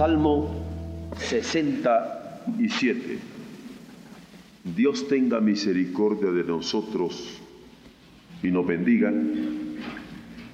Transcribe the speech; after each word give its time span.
Salmo 0.00 0.48
67. 1.18 3.18
Dios 4.74 5.06
tenga 5.08 5.42
misericordia 5.42 6.30
de 6.30 6.42
nosotros 6.42 7.38
y 8.42 8.48
nos 8.48 8.66
bendiga, 8.66 9.12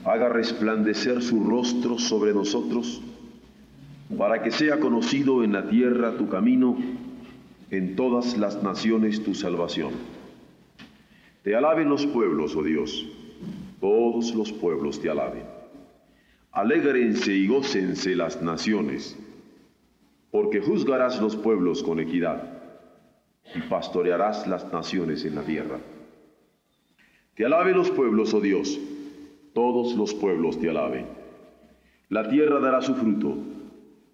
haga 0.05 0.31
resplandecer 0.31 1.23
su 1.23 1.45
rostro 1.45 1.97
sobre 1.97 2.35
nosotros, 2.35 3.01
para 4.19 4.43
que 4.43 4.51
sea 4.51 4.81
conocido 4.81 5.45
en 5.45 5.53
la 5.53 5.69
tierra 5.69 6.17
tu 6.17 6.29
camino, 6.29 6.77
en 7.71 7.95
todas 7.95 8.37
las 8.37 8.65
naciones 8.65 9.23
tu 9.23 9.37
salvación. 9.37 9.93
Te 11.45 11.55
alaben 11.55 11.89
los 11.89 12.05
pueblos, 12.05 12.57
oh 12.57 12.65
Dios, 12.65 13.07
todos 13.81 14.35
los 14.35 14.53
pueblos 14.53 15.01
te 15.01 15.09
alaben. 15.09 15.45
Alégrense 16.51 17.33
y 17.33 17.47
gócense 17.47 18.17
las 18.17 18.43
naciones 18.43 19.17
porque 20.37 20.61
juzgarás 20.61 21.19
los 21.19 21.35
pueblos 21.35 21.83
con 21.83 21.99
equidad 21.99 22.61
y 23.55 23.61
pastorearás 23.71 24.47
las 24.47 24.71
naciones 24.71 25.25
en 25.25 25.35
la 25.35 25.41
tierra. 25.41 25.79
Te 27.35 27.47
alaben 27.47 27.75
los 27.75 27.91
pueblos, 27.91 28.35
oh 28.35 28.43
Dios, 28.43 28.79
todos 29.55 29.95
los 29.95 30.13
pueblos 30.13 30.61
te 30.61 30.69
alaben. 30.69 31.07
La 32.11 32.29
tierra 32.29 32.61
dará 32.61 32.83
su 32.83 32.95
fruto, 32.97 33.35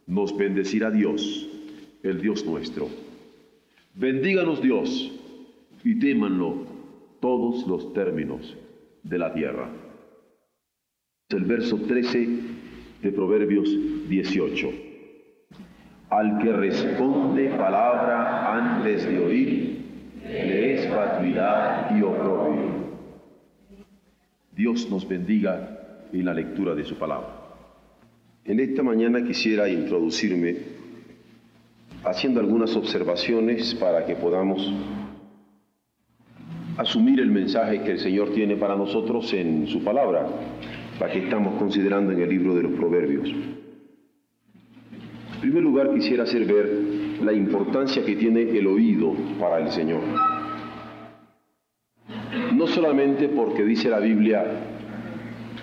nos 0.06 0.36
bendecirá 0.36 0.92
Dios, 0.92 1.48
el 2.04 2.20
Dios 2.22 2.46
nuestro. 2.46 2.86
Bendíganos 3.96 4.62
Dios 4.62 5.10
y 5.82 5.98
témanlo 5.98 6.66
todos 7.18 7.66
los 7.66 7.92
términos 7.94 8.56
de 9.02 9.18
la 9.18 9.34
tierra. 9.34 9.68
El 11.30 11.44
verso 11.46 11.78
13 11.78 12.28
de 13.02 13.10
Proverbios 13.10 13.76
18. 14.08 14.91
Al 16.12 16.38
que 16.40 16.52
responde 16.52 17.48
palabra 17.56 18.54
antes 18.54 19.08
de 19.08 19.18
oír, 19.18 19.78
le 20.22 20.74
es 20.74 20.86
fatuidad 20.88 21.96
y 21.96 22.02
oprobio. 22.02 22.70
Dios 24.54 24.90
nos 24.90 25.08
bendiga 25.08 26.06
en 26.12 26.26
la 26.26 26.34
lectura 26.34 26.74
de 26.74 26.84
su 26.84 26.98
palabra. 26.98 27.30
En 28.44 28.60
esta 28.60 28.82
mañana 28.82 29.24
quisiera 29.24 29.70
introducirme 29.70 30.56
haciendo 32.04 32.40
algunas 32.40 32.76
observaciones 32.76 33.74
para 33.76 34.04
que 34.04 34.14
podamos 34.14 34.70
asumir 36.76 37.20
el 37.20 37.30
mensaje 37.30 37.80
que 37.84 37.92
el 37.92 37.98
Señor 38.00 38.34
tiene 38.34 38.56
para 38.56 38.76
nosotros 38.76 39.32
en 39.32 39.66
su 39.66 39.82
palabra, 39.82 40.26
la 41.00 41.10
que 41.10 41.20
estamos 41.20 41.58
considerando 41.58 42.12
en 42.12 42.20
el 42.20 42.28
libro 42.28 42.54
de 42.54 42.64
los 42.64 42.72
Proverbios. 42.72 43.32
En 45.42 45.50
primer 45.50 45.64
lugar, 45.64 45.92
quisiera 45.92 46.22
hacer 46.22 46.44
ver 46.44 46.70
la 47.20 47.32
importancia 47.32 48.04
que 48.04 48.14
tiene 48.14 48.42
el 48.42 48.64
oído 48.64 49.12
para 49.40 49.58
el 49.58 49.72
Señor. 49.72 50.00
No 52.54 52.68
solamente 52.68 53.28
porque 53.28 53.64
dice 53.64 53.90
la 53.90 53.98
Biblia, 53.98 54.44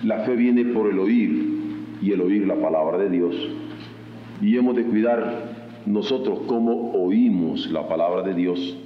la 0.02 0.18
fe 0.24 0.36
viene 0.36 0.66
por 0.66 0.90
el 0.90 0.98
oír 0.98 1.96
y 2.02 2.12
el 2.12 2.20
oír 2.20 2.46
la 2.46 2.56
palabra 2.56 2.98
de 2.98 3.08
Dios, 3.08 3.34
y 4.42 4.54
hemos 4.58 4.76
de 4.76 4.84
cuidar 4.84 5.80
nosotros 5.86 6.40
cómo 6.46 6.92
oímos 6.92 7.70
la 7.70 7.88
palabra 7.88 8.20
de 8.20 8.34
Dios 8.34 8.78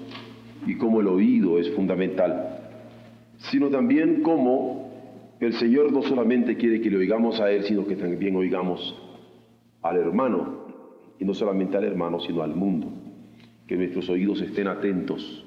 y 0.65 0.77
cómo 0.77 1.01
el 1.01 1.09
oído 1.09 1.59
es 1.59 1.75
fundamental, 1.75 2.71
sino 3.39 3.69
también 3.69 4.23
cómo 4.23 4.93
el 5.41 5.55
Señor 5.55 5.91
no 5.91 6.03
solamente 6.03 6.57
quiere 6.57 6.81
que 6.81 6.89
le 6.89 6.99
oigamos 6.99 7.41
a 7.41 7.51
Él, 7.51 7.65
sino 7.65 7.85
que 7.85 7.97
también 7.97 8.37
oigamos 8.37 8.95
al 9.83 9.97
hermano 9.97 10.63
no 11.25 11.33
solamente 11.35 11.77
al 11.77 11.85
hermano, 11.85 12.21
sino 12.21 12.43
al 12.43 12.55
mundo. 12.55 12.93
Que 13.67 13.77
nuestros 13.77 14.09
oídos 14.11 14.41
estén 14.43 14.69
atentos. 14.69 15.45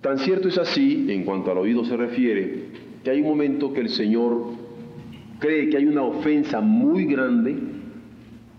Tan 0.00 0.18
cierto 0.18 0.48
es 0.48 0.56
así, 0.56 1.06
en 1.10 1.24
cuanto 1.24 1.50
al 1.50 1.58
oído 1.58 1.84
se 1.84 1.96
refiere, 1.96 2.64
que 3.04 3.10
hay 3.10 3.20
un 3.20 3.28
momento 3.28 3.72
que 3.74 3.80
el 3.80 3.90
Señor 3.90 4.44
cree 5.38 5.68
que 5.68 5.76
hay 5.76 5.84
una 5.84 6.02
ofensa 6.02 6.60
muy 6.60 7.04
grande 7.04 7.56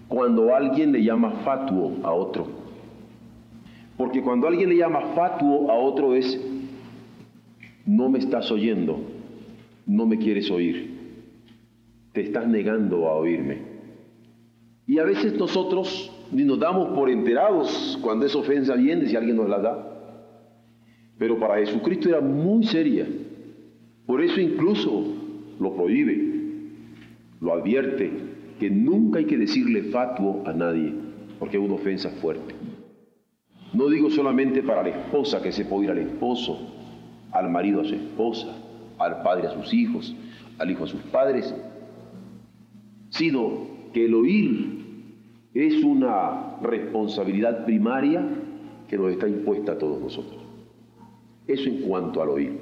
cuando 0.07 0.53
alguien 0.53 0.91
le 0.91 1.03
llama 1.03 1.31
fatuo 1.43 1.97
a 2.03 2.11
otro. 2.11 2.47
Porque 3.97 4.21
cuando 4.21 4.47
alguien 4.47 4.69
le 4.69 4.77
llama 4.77 5.13
fatuo 5.15 5.71
a 5.71 5.73
otro 5.73 6.13
es, 6.13 6.39
no 7.85 8.09
me 8.09 8.19
estás 8.19 8.51
oyendo, 8.51 8.99
no 9.87 10.05
me 10.05 10.19
quieres 10.19 10.51
oír, 10.51 10.91
te 12.13 12.21
estás 12.21 12.47
negando 12.47 13.07
a 13.07 13.13
oírme. 13.13 13.70
Y 14.91 14.99
a 14.99 15.05
veces 15.05 15.39
nosotros 15.39 16.11
ni 16.33 16.43
nos 16.43 16.59
damos 16.59 16.89
por 16.89 17.09
enterados 17.09 17.97
cuando 18.01 18.25
esa 18.25 18.39
ofensa 18.39 18.75
viene, 18.75 19.07
si 19.07 19.15
alguien 19.15 19.37
nos 19.37 19.47
la 19.47 19.59
da. 19.59 19.87
Pero 21.17 21.39
para 21.39 21.59
Jesucristo 21.59 22.09
era 22.09 22.19
muy 22.19 22.65
seria. 22.65 23.07
Por 24.05 24.21
eso 24.21 24.41
incluso 24.41 25.01
lo 25.61 25.73
prohíbe, 25.77 26.33
lo 27.39 27.53
advierte, 27.53 28.11
que 28.59 28.69
nunca 28.69 29.19
hay 29.19 29.25
que 29.27 29.37
decirle 29.37 29.83
fatuo 29.83 30.43
a 30.45 30.51
nadie, 30.51 30.93
porque 31.39 31.55
es 31.55 31.63
una 31.63 31.75
ofensa 31.75 32.09
fuerte. 32.09 32.53
No 33.73 33.87
digo 33.87 34.09
solamente 34.09 34.61
para 34.61 34.83
la 34.83 34.89
esposa 34.89 35.41
que 35.41 35.53
se 35.53 35.63
puede 35.63 35.85
ir 35.85 35.91
al 35.91 35.99
esposo, 35.99 36.59
al 37.31 37.49
marido 37.49 37.79
a 37.79 37.85
su 37.85 37.95
esposa, 37.95 38.57
al 38.97 39.23
padre 39.23 39.47
a 39.47 39.53
sus 39.53 39.73
hijos, 39.73 40.13
al 40.57 40.69
hijo 40.69 40.83
a 40.83 40.87
sus 40.87 41.01
padres, 41.03 41.55
sino 43.07 43.71
que 43.93 44.03
el 44.03 44.15
oír 44.15 44.80
es 45.53 45.83
una 45.83 46.57
responsabilidad 46.61 47.65
primaria 47.65 48.23
que 48.87 48.97
nos 48.97 49.11
está 49.11 49.27
impuesta 49.27 49.73
a 49.73 49.77
todos 49.77 50.01
nosotros. 50.01 50.41
Eso 51.47 51.69
en 51.69 51.81
cuanto 51.81 52.21
al 52.21 52.29
oír. 52.29 52.59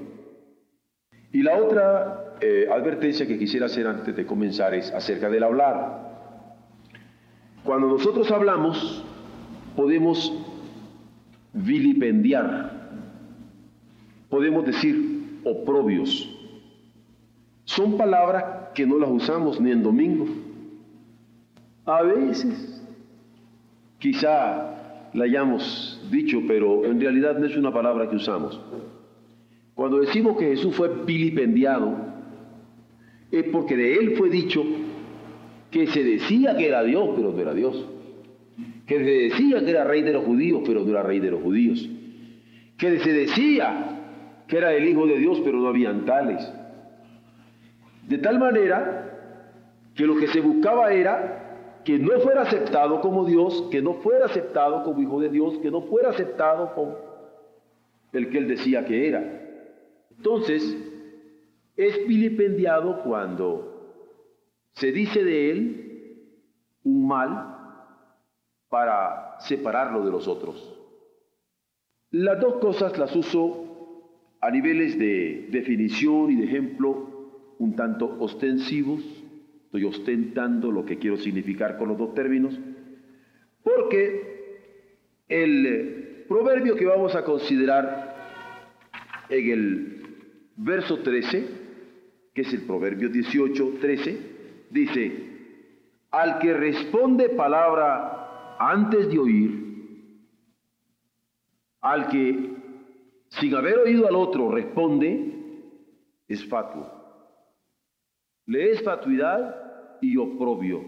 Y 1.32 1.44
la 1.44 1.58
otra 1.58 2.36
eh, 2.42 2.68
advertencia 2.72 3.28
que 3.28 3.38
quisiera 3.38 3.68
hacer 3.68 3.86
antes 3.86 4.16
de 4.16 4.26
comenzar 4.26 4.74
es 4.74 4.92
acerca 4.92 5.30
del 5.30 5.44
hablar. 5.44 6.10
Cuando 7.64 7.88
nosotros 7.88 8.32
hablamos, 8.32 9.04
podemos 9.76 10.34
vilipendiar, 11.54 12.90
podemos 14.30 14.66
decir 14.66 15.42
oprobios. 15.44 16.36
Son 17.66 17.98
palabras 17.98 18.72
que 18.74 18.88
no 18.88 18.98
las 18.98 19.10
usamos 19.10 19.62
ni 19.62 19.72
en 19.72 19.84
domingo, 19.84 20.26
a 21.86 22.04
veces, 22.04 22.79
quizá 24.00 25.10
la 25.14 25.24
hayamos 25.26 26.02
dicho, 26.10 26.42
pero 26.48 26.86
en 26.86 27.00
realidad 27.00 27.38
no 27.38 27.46
es 27.46 27.56
una 27.56 27.72
palabra 27.72 28.10
que 28.10 28.16
usamos. 28.16 28.60
Cuando 29.76 30.00
decimos 30.00 30.38
que 30.38 30.48
Jesús 30.48 30.76
fue 30.76 30.90
vilipendiado, 31.06 31.96
es 33.32 33.44
porque 33.46 33.78
de 33.78 33.96
él 33.96 34.16
fue 34.18 34.30
dicho 34.30 34.64
que 35.72 35.88
se 35.88 36.04
decía 36.04 36.58
que 36.58 36.68
era 36.68 36.84
Dios, 36.84 37.10
pero 37.16 37.32
no 37.32 37.40
era 37.40 37.54
Dios. 37.54 37.86
Que 38.86 38.98
se 38.98 39.04
decía 39.04 39.64
que 39.64 39.70
era 39.70 39.84
rey 39.84 40.02
de 40.02 40.14
los 40.14 40.26
judíos, 40.26 40.64
pero 40.66 40.84
no 40.84 40.90
era 40.90 41.04
rey 41.04 41.20
de 41.20 41.32
los 41.32 41.42
judíos. 41.42 41.88
Que 42.78 43.00
se 43.00 43.14
decía 43.14 44.00
que 44.48 44.58
era 44.58 44.74
el 44.74 44.88
Hijo 44.88 45.06
de 45.06 45.20
Dios, 45.20 45.42
pero 45.46 45.60
no 45.60 45.68
habían 45.68 46.06
tales. 46.06 46.52
De 48.08 48.18
tal 48.18 48.40
manera 48.40 49.06
que 49.96 50.06
lo 50.06 50.16
que 50.16 50.28
se 50.28 50.42
buscaba 50.42 50.92
era 50.92 51.49
que 51.90 51.98
no 51.98 52.20
fuera 52.20 52.44
aceptado 52.44 53.02
como 53.02 53.26
Dios, 53.26 53.68
que 53.72 53.82
no 53.82 53.96
fuera 53.96 54.28
aceptado 54.28 54.84
como 54.84 55.02
hijo 55.02 55.20
de 55.20 55.30
Dios, 55.30 55.58
que 55.58 55.72
no 55.72 55.82
fuera 55.82 56.12
aceptado 56.12 56.76
como 56.76 56.96
el 58.14 58.30
que 58.30 58.38
él 58.38 58.48
decía 58.48 58.86
que 58.86 59.08
era. 59.08 59.24
Entonces, 60.16 60.78
es 61.76 62.08
vilipendiado 62.08 63.02
cuando 63.02 64.06
se 64.74 64.92
dice 64.92 65.24
de 65.24 65.50
él 65.50 66.30
un 66.84 67.08
mal 67.08 67.58
para 68.70 69.40
separarlo 69.40 70.06
de 70.06 70.12
los 70.12 70.28
otros. 70.28 70.80
Las 72.12 72.40
dos 72.40 72.58
cosas 72.60 73.00
las 73.00 73.16
uso 73.16 74.36
a 74.42 74.52
niveles 74.52 75.00
de 75.00 75.48
definición 75.50 76.30
y 76.30 76.36
de 76.36 76.44
ejemplo 76.44 77.56
un 77.58 77.76
tanto 77.76 78.16
ostensivos 78.20 79.19
Estoy 79.70 79.86
ostentando 79.86 80.72
lo 80.72 80.84
que 80.84 80.98
quiero 80.98 81.16
significar 81.16 81.78
con 81.78 81.90
los 81.90 81.98
dos 82.00 82.16
términos, 82.16 82.58
porque 83.62 84.66
el 85.28 86.26
proverbio 86.28 86.76
que 86.76 86.88
vamos 86.88 87.14
a 87.14 87.24
considerar 87.24 88.16
en 89.30 89.52
el 89.52 90.04
verso 90.56 91.04
13, 91.04 91.48
que 92.34 92.42
es 92.42 92.52
el 92.52 92.64
proverbio 92.64 93.10
18, 93.10 93.74
13, 93.80 94.18
dice, 94.72 95.12
al 96.10 96.40
que 96.40 96.52
responde 96.52 97.30
palabra 97.30 98.56
antes 98.58 99.08
de 99.08 99.20
oír, 99.20 99.70
al 101.82 102.08
que 102.08 102.56
sin 103.28 103.54
haber 103.54 103.78
oído 103.78 104.08
al 104.08 104.16
otro 104.16 104.50
responde, 104.50 105.32
es 106.28 106.44
fatuo. 106.48 106.99
Le 108.50 108.72
es 108.72 108.82
fatuidad 108.82 110.00
y 110.02 110.18
oprobio. 110.18 110.84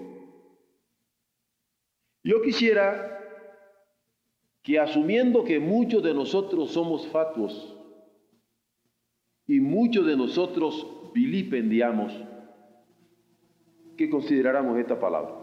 Yo 2.24 2.42
quisiera 2.42 3.20
que 4.64 4.80
asumiendo 4.80 5.44
que 5.44 5.60
muchos 5.60 6.02
de 6.02 6.12
nosotros 6.12 6.72
somos 6.72 7.08
fatuos 7.10 7.78
y 9.46 9.60
muchos 9.60 10.08
de 10.08 10.18
nosotros 10.18 10.88
vilipendiamos, 11.14 12.12
que 13.96 14.10
consideráramos 14.10 14.80
esta 14.80 15.00
palabra. 15.00 15.36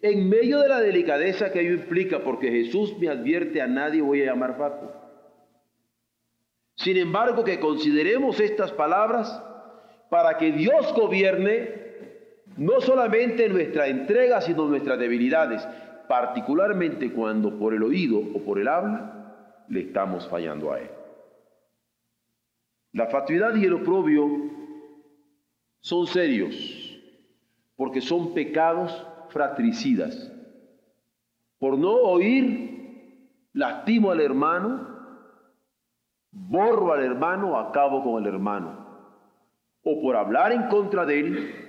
En 0.00 0.26
medio 0.26 0.60
de 0.60 0.70
la 0.70 0.80
delicadeza 0.80 1.52
que 1.52 1.60
ello 1.60 1.74
implica, 1.74 2.24
porque 2.24 2.50
Jesús 2.50 2.98
me 2.98 3.10
advierte 3.10 3.60
a 3.60 3.66
nadie 3.66 4.00
voy 4.00 4.22
a 4.22 4.26
llamar 4.32 4.56
fatuo. 4.56 4.90
Sin 6.76 6.96
embargo, 6.96 7.44
que 7.44 7.60
consideremos 7.60 8.40
estas 8.40 8.72
palabras 8.72 9.42
para 10.14 10.38
que 10.38 10.52
Dios 10.52 10.94
gobierne 10.94 11.74
no 12.56 12.80
solamente 12.80 13.48
nuestra 13.48 13.88
entrega, 13.88 14.40
sino 14.40 14.68
nuestras 14.68 14.96
debilidades, 14.96 15.66
particularmente 16.08 17.12
cuando 17.12 17.58
por 17.58 17.74
el 17.74 17.82
oído 17.82 18.20
o 18.20 18.38
por 18.44 18.60
el 18.60 18.68
habla 18.68 19.64
le 19.66 19.80
estamos 19.80 20.28
fallando 20.28 20.72
a 20.72 20.78
Él. 20.78 20.90
La 22.92 23.08
fatuidad 23.08 23.56
y 23.56 23.64
el 23.64 23.72
oprobio 23.72 24.28
son 25.80 26.06
serios, 26.06 26.54
porque 27.74 28.00
son 28.00 28.34
pecados 28.34 29.04
fratricidas. 29.30 30.32
Por 31.58 31.76
no 31.76 31.90
oír, 31.90 33.50
lastimo 33.52 34.12
al 34.12 34.20
hermano, 34.20 34.96
borro 36.30 36.92
al 36.92 37.02
hermano, 37.02 37.58
acabo 37.58 38.04
con 38.04 38.22
el 38.22 38.32
hermano. 38.32 38.83
O 39.84 40.02
por 40.02 40.16
hablar 40.16 40.52
en 40.52 40.68
contra 40.68 41.04
de 41.04 41.20
él, 41.20 41.64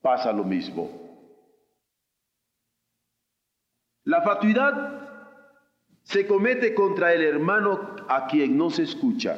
pasa 0.00 0.32
lo 0.32 0.44
mismo. 0.44 1.04
La 4.04 4.22
fatuidad 4.22 5.04
se 6.02 6.26
comete 6.26 6.74
contra 6.74 7.14
el 7.14 7.22
hermano 7.22 7.96
a 8.08 8.26
quien 8.26 8.56
no 8.58 8.70
se 8.70 8.82
escucha. 8.82 9.36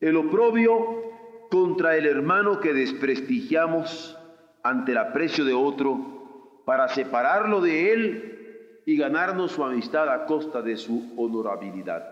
El 0.00 0.16
oprobio 0.16 1.04
contra 1.50 1.96
el 1.96 2.06
hermano 2.06 2.60
que 2.60 2.74
desprestigiamos 2.74 4.18
ante 4.62 4.92
el 4.92 4.98
aprecio 4.98 5.44
de 5.44 5.54
otro 5.54 6.62
para 6.66 6.88
separarlo 6.88 7.60
de 7.60 7.92
él 7.92 8.82
y 8.86 8.96
ganarnos 8.96 9.52
su 9.52 9.64
amistad 9.64 10.08
a 10.10 10.26
costa 10.26 10.60
de 10.60 10.76
su 10.76 11.14
honorabilidad. 11.16 12.04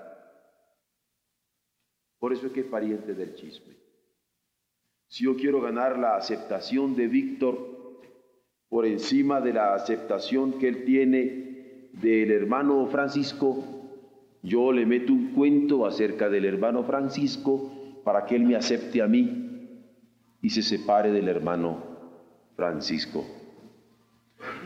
Por 2.18 2.32
eso 2.32 2.46
es 2.46 2.52
que 2.52 2.60
es 2.60 2.66
pariente 2.66 3.14
del 3.14 3.34
chisme. 3.34 3.81
Si 5.12 5.24
yo 5.24 5.36
quiero 5.36 5.60
ganar 5.60 5.98
la 5.98 6.16
aceptación 6.16 6.96
de 6.96 7.06
Víctor 7.06 7.58
por 8.70 8.86
encima 8.86 9.42
de 9.42 9.52
la 9.52 9.74
aceptación 9.74 10.54
que 10.54 10.68
él 10.68 10.84
tiene 10.86 11.90
del 11.92 12.30
hermano 12.30 12.86
Francisco, 12.86 13.62
yo 14.42 14.72
le 14.72 14.86
meto 14.86 15.12
un 15.12 15.34
cuento 15.34 15.84
acerca 15.84 16.30
del 16.30 16.46
hermano 16.46 16.82
Francisco 16.84 18.00
para 18.02 18.24
que 18.24 18.36
él 18.36 18.44
me 18.44 18.56
acepte 18.56 19.02
a 19.02 19.06
mí 19.06 19.76
y 20.40 20.48
se 20.48 20.62
separe 20.62 21.12
del 21.12 21.28
hermano 21.28 21.76
Francisco. 22.56 23.22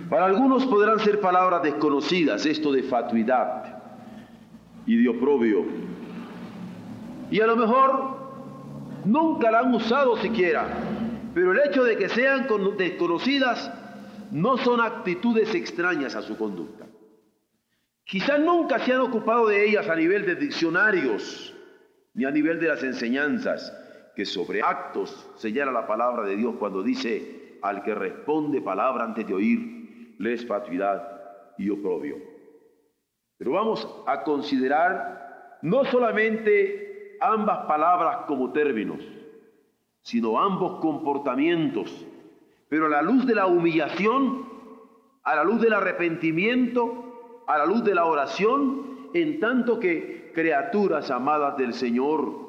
Para 0.09 0.27
algunos 0.27 0.65
podrán 0.67 1.01
ser 1.01 1.19
palabras 1.19 1.65
desconocidas, 1.65 2.47
esto 2.47 2.71
de 2.71 2.85
fatuidad 2.85 3.83
y 4.87 5.03
de 5.03 5.09
oprobio, 5.09 5.65
y 7.33 7.41
a 7.41 7.49
lo 7.49 7.57
mejor 7.57 8.16
nunca 9.07 9.51
la 9.51 9.61
han 9.61 9.75
usado 9.75 10.17
siquiera, 10.19 10.67
pero 11.35 11.53
el 11.53 11.61
hecho 11.69 11.85
de 11.85 11.97
que 11.97 12.09
sean 12.09 12.47
desconocidas 12.77 13.73
no 14.31 14.59
son 14.59 14.81
actitudes 14.81 15.55
extrañas 15.55 16.15
a 16.17 16.23
su 16.23 16.37
conducta. 16.37 16.87
Quizás 18.05 18.41
nunca 18.41 18.79
se 18.81 18.93
han 18.93 19.01
ocupado 19.01 19.49
de 19.49 19.67
ellas 19.69 19.89
a 19.89 19.97
nivel 19.97 20.27
de 20.27 20.37
diccionarios, 20.37 21.55
ni 22.15 22.25
a 22.25 22.31
nivel 22.31 22.61
de 22.61 22.69
las 22.69 22.83
enseñanzas, 22.83 23.73
que 24.15 24.25
sobre 24.25 24.63
actos 24.63 25.29
señala 25.37 25.73
la 25.73 25.87
palabra 25.87 26.27
de 26.27 26.37
Dios 26.37 26.55
cuando 26.59 26.83
dice, 26.83 27.59
al 27.63 27.83
que 27.83 27.95
responde 27.95 28.61
palabra 28.63 29.05
antes 29.05 29.27
de 29.27 29.35
oír, 29.35 30.15
le 30.19 30.33
es 30.33 30.47
fatuidad 30.47 31.21
y 31.59 31.69
oprobio. 31.69 32.17
Pero 33.37 33.53
vamos 33.53 33.87
a 34.07 34.23
considerar 34.23 35.59
no 35.63 35.85
solamente 35.85 36.86
ambas 37.21 37.67
palabras 37.67 38.27
como 38.27 38.53
términos, 38.53 38.99
sino 40.03 40.41
ambos 40.41 40.81
comportamientos, 40.81 42.07
pero 42.69 42.87
a 42.87 42.89
la 42.89 43.03
luz 43.03 43.27
de 43.27 43.35
la 43.35 43.47
humillación, 43.47 44.47
a 45.23 45.35
la 45.35 45.45
luz 45.45 45.61
del 45.61 45.73
arrepentimiento, 45.73 47.43
a 47.47 47.59
la 47.59 47.67
luz 47.67 47.83
de 47.85 47.95
la 47.95 48.05
oración, 48.05 49.09
en 49.15 49.41
tanto 49.41 49.81
que 49.81 50.31
criaturas 50.35 51.11
amadas 51.11 51.57
del 51.57 51.73
Señor, 51.73 52.47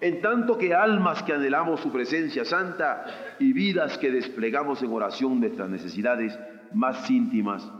en 0.00 0.20
tanto 0.20 0.56
que 0.56 0.74
almas 0.74 1.22
que 1.22 1.32
anhelamos 1.32 1.80
su 1.80 1.90
presencia 1.90 2.44
santa 2.44 3.04
y 3.38 3.52
vidas 3.52 3.98
que 3.98 4.10
desplegamos 4.10 4.82
en 4.82 4.92
oración 4.92 5.40
nuestras 5.40 5.68
necesidades 5.68 6.38
más 6.72 7.10
íntimas, 7.10 7.70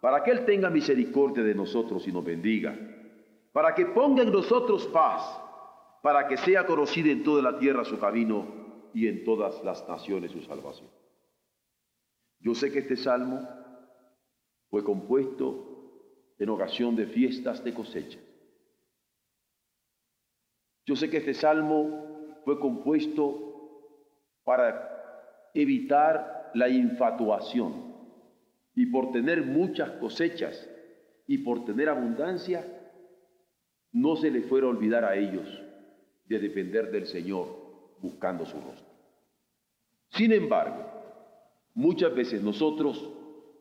para 0.00 0.22
que 0.22 0.32
Él 0.32 0.44
tenga 0.44 0.68
misericordia 0.68 1.42
de 1.42 1.54
nosotros 1.54 2.06
y 2.06 2.12
nos 2.12 2.24
bendiga, 2.24 2.76
para 3.52 3.74
que 3.74 3.86
ponga 3.86 4.22
en 4.22 4.32
nosotros 4.32 4.86
paz, 4.86 5.41
para 6.02 6.26
que 6.26 6.36
sea 6.36 6.66
conocida 6.66 7.10
en 7.10 7.22
toda 7.22 7.40
la 7.42 7.58
tierra 7.58 7.84
su 7.84 7.98
camino 7.98 8.44
y 8.92 9.06
en 9.06 9.24
todas 9.24 9.62
las 9.64 9.88
naciones 9.88 10.32
su 10.32 10.42
salvación. 10.42 10.90
Yo 12.40 12.54
sé 12.56 12.72
que 12.72 12.80
este 12.80 12.96
salmo 12.96 13.48
fue 14.68 14.82
compuesto 14.82 16.34
en 16.38 16.48
ocasión 16.48 16.96
de 16.96 17.06
fiestas 17.06 17.62
de 17.62 17.72
cosecha. 17.72 18.18
Yo 20.84 20.96
sé 20.96 21.08
que 21.08 21.18
este 21.18 21.34
salmo 21.34 22.40
fue 22.44 22.58
compuesto 22.58 24.40
para 24.42 25.50
evitar 25.54 26.50
la 26.54 26.68
infatuación 26.68 27.94
y 28.74 28.86
por 28.86 29.12
tener 29.12 29.46
muchas 29.46 29.92
cosechas 29.92 30.68
y 31.28 31.38
por 31.38 31.64
tener 31.64 31.88
abundancia, 31.88 32.66
no 33.92 34.16
se 34.16 34.32
le 34.32 34.42
fuera 34.42 34.66
a 34.66 34.70
olvidar 34.70 35.04
a 35.04 35.14
ellos 35.14 35.61
de 36.32 36.38
depender 36.38 36.90
del 36.90 37.06
Señor 37.06 37.46
buscando 38.00 38.44
su 38.46 38.56
rostro. 38.56 38.86
Sin 40.10 40.32
embargo, 40.32 40.84
muchas 41.74 42.14
veces 42.14 42.42
nosotros 42.42 43.08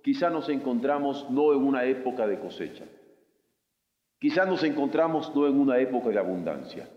quizá 0.01 0.29
nos 0.29 0.49
encontramos 0.49 1.29
no 1.29 1.53
en 1.53 1.63
una 1.63 1.85
época 1.85 2.27
de 2.27 2.39
cosecha, 2.39 2.85
quizá 4.19 4.45
nos 4.45 4.63
encontramos 4.63 5.33
no 5.35 5.47
en 5.47 5.59
una 5.59 5.79
época 5.79 6.09
de 6.09 6.19
abundancia, 6.19 6.89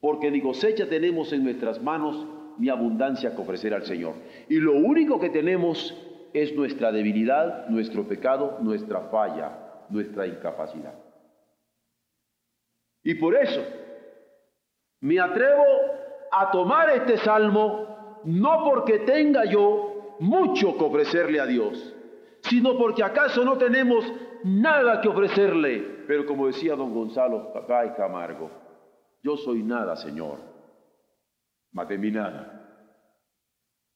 porque 0.00 0.30
ni 0.30 0.40
cosecha 0.40 0.88
tenemos 0.88 1.32
en 1.32 1.44
nuestras 1.44 1.82
manos 1.82 2.26
ni 2.58 2.68
abundancia 2.68 3.34
que 3.34 3.42
ofrecer 3.42 3.74
al 3.74 3.84
Señor. 3.84 4.14
Y 4.48 4.56
lo 4.56 4.74
único 4.74 5.20
que 5.20 5.30
tenemos 5.30 5.94
es 6.32 6.54
nuestra 6.54 6.90
debilidad, 6.92 7.68
nuestro 7.68 8.06
pecado, 8.06 8.58
nuestra 8.60 9.02
falla, 9.02 9.84
nuestra 9.90 10.26
incapacidad. 10.26 10.94
Y 13.02 13.14
por 13.14 13.36
eso 13.36 13.64
me 15.00 15.20
atrevo 15.20 15.64
a 16.30 16.50
tomar 16.50 16.90
este 16.90 17.16
salmo 17.18 18.20
no 18.24 18.64
porque 18.64 19.00
tenga 19.00 19.44
yo 19.44 20.16
mucho 20.20 20.76
que 20.76 20.84
ofrecerle 20.84 21.40
a 21.40 21.46
Dios, 21.46 21.94
sino 22.42 22.76
porque 22.76 23.02
acaso 23.02 23.44
no 23.44 23.56
tenemos 23.56 24.04
nada 24.44 25.00
que 25.00 25.08
ofrecerle. 25.08 26.04
Pero 26.06 26.26
como 26.26 26.46
decía 26.46 26.74
don 26.74 26.92
Gonzalo 26.92 27.52
y 27.86 27.90
Camargo, 27.96 28.50
yo 29.22 29.36
soy 29.36 29.62
nada, 29.62 29.96
Señor, 29.96 30.38
más 31.72 31.88
de 31.88 31.98
nada. 31.98 32.54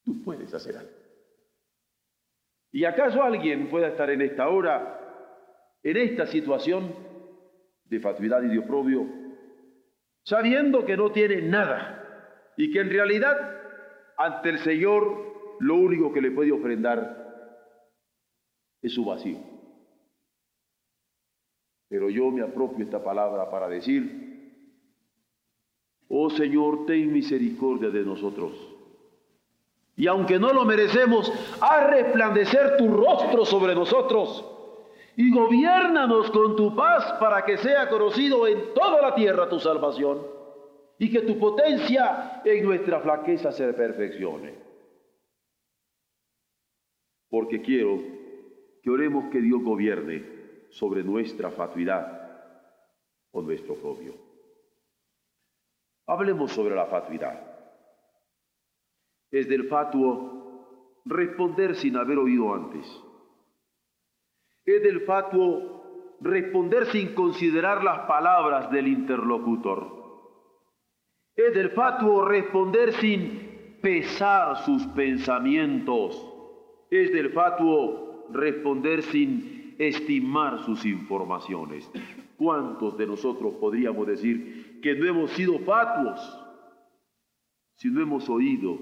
Tú 0.05 0.23
puedes 0.23 0.53
hacer 0.53 0.77
algo. 0.77 0.93
¿Y 2.73 2.85
acaso 2.85 3.23
alguien 3.23 3.69
pueda 3.69 3.89
estar 3.89 4.09
en 4.11 4.23
esta 4.23 4.49
hora, 4.49 4.99
en 5.83 5.97
esta 5.97 6.27
situación 6.27 6.95
de 7.85 8.01
fatuidad 8.01 8.43
y 8.43 8.49
de 8.49 8.59
oprobio, 8.59 9.22
sabiendo 10.25 10.85
que 10.85 10.97
no 10.97 11.13
tiene 11.13 11.43
nada 11.43 12.53
y 12.57 12.71
que 12.71 12.81
en 12.81 12.91
realidad 12.91 13.37
ante 14.17 14.51
el 14.51 14.59
Señor 14.59 15.57
lo 15.61 15.77
único 15.77 16.13
que 16.13 16.21
le 16.21 16.31
puede 16.31 16.53
ofrendar 16.53 17.23
es 18.81 18.93
su 18.93 19.05
vacío. 19.05 19.39
Pero 21.89 22.09
yo 22.09 22.31
me 22.31 22.43
apropio 22.43 22.85
esta 22.85 23.03
palabra 23.03 23.51
para 23.51 23.69
decir, 23.69 24.81
oh 26.09 26.31
Señor, 26.31 26.87
ten 26.87 27.13
misericordia 27.13 27.91
de 27.91 28.03
nosotros. 28.03 28.53
Y 29.95 30.07
aunque 30.07 30.39
no 30.39 30.53
lo 30.53 30.65
merecemos, 30.65 31.31
haz 31.61 31.91
resplandecer 31.91 32.77
tu 32.79 32.89
rostro 32.89 33.45
sobre 33.45 33.75
nosotros 33.75 34.52
y 35.17 35.31
gobiernanos 35.31 36.31
con 36.31 36.57
tu 36.57 36.75
paz 36.75 37.13
para 37.21 37.45
que 37.45 37.59
sea 37.59 37.89
conocido 37.89 38.47
en 38.47 38.73
toda 38.75 39.03
la 39.03 39.15
tierra 39.15 39.49
tu 39.49 39.59
salvación 39.59 40.27
y 40.99 41.11
que 41.11 41.23
tu 41.23 41.39
potencia 41.39 42.43
en 42.45 42.65
nuestra 42.65 43.01
flaqueza 43.01 43.53
se 43.53 43.73
perfeccione. 43.73 44.55
Porque 47.29 47.61
quiero 47.61 47.99
que 48.83 48.91
oremos 48.91 49.31
que 49.31 49.41
Dios 49.41 49.63
gobierne 49.63 50.67
sobre 50.71 51.03
nuestra 51.03 51.51
fatuidad 51.51 52.23
o 53.31 53.43
nuestro 53.43 53.75
propio. 53.75 54.15
Hablemos 56.07 56.53
sobre 56.53 56.75
la 56.75 56.87
fatuidad. 56.87 57.41
Es 59.31 59.49
del 59.49 59.69
fatuo 59.69 61.01
responder 61.05 61.75
sin 61.75 61.97
haber 61.97 62.19
oído 62.19 62.53
antes. 62.55 62.87
Es 64.65 64.83
del 64.83 65.01
fatuo 65.01 66.17
responder 66.21 66.87
sin 66.87 67.15
considerar 67.15 67.83
las 67.83 68.01
palabras 68.07 68.71
del 68.71 68.89
interlocutor. 68.89 70.03
Es 71.35 71.55
del 71.55 71.71
fatuo 71.71 72.25
responder 72.25 72.93
sin 72.93 73.79
pesar 73.81 74.59
sus 74.65 74.87
pensamientos. 74.89 76.29
Es 76.91 77.13
del 77.13 77.31
fatuo 77.31 78.27
responder 78.31 79.03
sin 79.03 79.75
estimar 79.79 80.61
sus 80.65 80.85
informaciones. 80.87 81.91
¿Cuántos 82.37 82.97
de 82.97 83.07
nosotros 83.07 83.55
podríamos 83.55 84.07
decir 84.07 84.81
que 84.81 84.95
no 84.95 85.07
hemos 85.07 85.31
sido 85.33 85.59
fatuos 85.61 86.39
si 87.77 87.89
no 87.89 88.01
hemos 88.01 88.29
oído, 88.29 88.79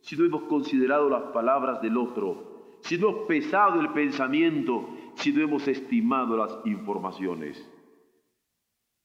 si 0.00 0.16
no 0.16 0.26
hemos 0.26 0.42
considerado 0.42 1.08
las 1.08 1.22
palabras 1.32 1.80
del 1.80 1.96
otro, 1.96 2.76
si 2.80 2.98
no 2.98 3.08
hemos 3.08 3.22
pesado 3.26 3.80
el 3.80 3.90
pensamiento, 3.90 4.88
si 5.16 5.32
no 5.32 5.42
hemos 5.42 5.68
estimado 5.68 6.36
las 6.36 6.58
informaciones? 6.64 7.62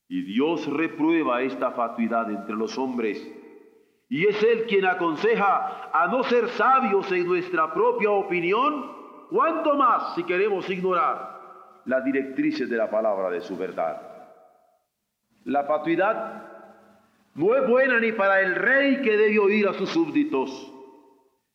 Y 0.08 0.22
Dios 0.22 0.66
reprueba 0.66 1.42
esta 1.42 1.72
fatuidad 1.72 2.30
entre 2.30 2.54
los 2.54 2.78
hombres. 2.78 3.20
Y 4.08 4.26
es 4.26 4.42
Él 4.42 4.64
quien 4.66 4.86
aconseja 4.86 5.90
a 5.92 6.06
no 6.08 6.22
ser 6.24 6.48
sabios 6.50 7.10
en 7.12 7.26
nuestra 7.26 7.72
propia 7.72 8.10
opinión, 8.10 9.02
¿Cuánto 9.32 9.76
más 9.76 10.14
si 10.14 10.24
queremos 10.24 10.68
ignorar 10.68 11.40
las 11.86 12.04
directrices 12.04 12.68
de 12.68 12.76
la 12.76 12.90
palabra 12.90 13.30
de 13.30 13.40
su 13.40 13.56
verdad? 13.56 14.02
La 15.44 15.64
fatuidad 15.64 16.50
no 17.34 17.54
es 17.54 17.66
buena 17.66 17.98
ni 17.98 18.12
para 18.12 18.42
el 18.42 18.54
rey 18.54 19.00
que 19.00 19.16
debe 19.16 19.38
oír 19.38 19.66
a 19.66 19.72
sus 19.72 19.88
súbditos, 19.88 20.70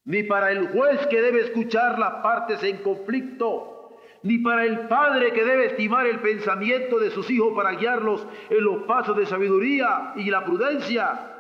ni 0.05 0.23
para 0.23 0.51
el 0.51 0.69
juez 0.69 1.05
que 1.05 1.21
debe 1.21 1.41
escuchar 1.41 1.99
las 1.99 2.15
partes 2.23 2.63
en 2.63 2.77
conflicto, 2.77 3.76
ni 4.23 4.39
para 4.39 4.65
el 4.65 4.87
padre 4.87 5.31
que 5.31 5.43
debe 5.43 5.67
estimar 5.67 6.07
el 6.07 6.19
pensamiento 6.19 6.99
de 6.99 7.11
sus 7.11 7.29
hijos 7.29 7.53
para 7.55 7.71
guiarlos 7.71 8.25
en 8.49 8.63
los 8.63 8.83
pasos 8.83 9.15
de 9.17 9.25
sabiduría 9.25 10.13
y 10.15 10.29
la 10.29 10.43
prudencia, 10.43 11.33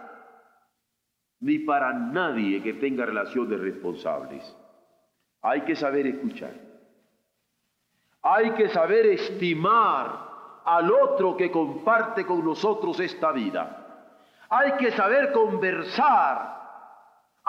ni 1.39 1.59
para 1.59 1.93
nadie 1.93 2.61
que 2.63 2.73
tenga 2.73 3.05
relaciones 3.05 3.59
responsables. 3.59 4.55
Hay 5.41 5.61
que 5.61 5.75
saber 5.75 6.07
escuchar. 6.07 6.53
Hay 8.23 8.51
que 8.51 8.69
saber 8.69 9.05
estimar 9.05 10.27
al 10.65 10.91
otro 10.91 11.37
que 11.37 11.49
comparte 11.49 12.25
con 12.25 12.43
nosotros 12.43 12.99
esta 12.99 13.31
vida. 13.31 13.85
Hay 14.49 14.73
que 14.73 14.91
saber 14.91 15.31
conversar. 15.31 16.56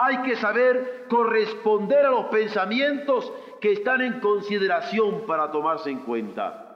Hay 0.01 0.21
que 0.21 0.37
saber 0.37 1.07
corresponder 1.09 2.05
a 2.05 2.11
los 2.11 2.25
pensamientos 2.27 3.29
que 3.59 3.73
están 3.73 3.99
en 3.99 4.21
consideración 4.21 5.25
para 5.27 5.51
tomarse 5.51 5.89
en 5.89 5.99
cuenta. 5.99 6.69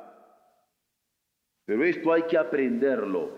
Pero 1.66 1.86
esto 1.86 2.12
hay 2.12 2.24
que 2.24 2.38
aprenderlo. 2.38 3.30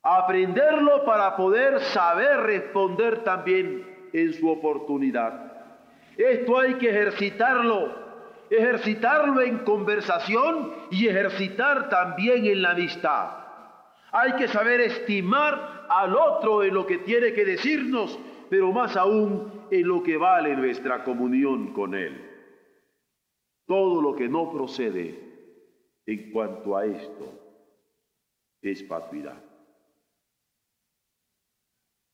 Aprenderlo 0.00 1.04
para 1.04 1.34
poder 1.34 1.80
saber 1.80 2.38
responder 2.42 3.24
también 3.24 4.08
en 4.12 4.32
su 4.32 4.48
oportunidad. 4.48 5.52
Esto 6.16 6.60
hay 6.60 6.74
que 6.74 6.88
ejercitarlo, 6.88 7.92
ejercitarlo 8.48 9.40
en 9.40 9.58
conversación 9.64 10.72
y 10.92 11.08
ejercitar 11.08 11.88
también 11.88 12.46
en 12.46 12.62
la 12.62 12.70
amistad. 12.70 13.30
Hay 14.12 14.34
que 14.34 14.46
saber 14.46 14.82
estimar 14.82 15.86
al 15.88 16.14
otro 16.14 16.62
en 16.62 16.74
lo 16.74 16.86
que 16.86 16.98
tiene 16.98 17.32
que 17.32 17.44
decirnos, 17.44 18.16
pero 18.48 18.72
más 18.72 18.96
aún 18.96 19.66
en 19.70 19.88
lo 19.88 20.02
que 20.02 20.16
vale 20.16 20.56
nuestra 20.56 21.04
comunión 21.04 21.72
con 21.72 21.94
Él. 21.94 22.20
Todo 23.66 24.00
lo 24.00 24.14
que 24.14 24.28
no 24.28 24.50
procede 24.52 25.26
en 26.06 26.30
cuanto 26.30 26.76
a 26.76 26.86
esto 26.86 27.26
es 28.62 28.86
fatuidad. 28.86 29.42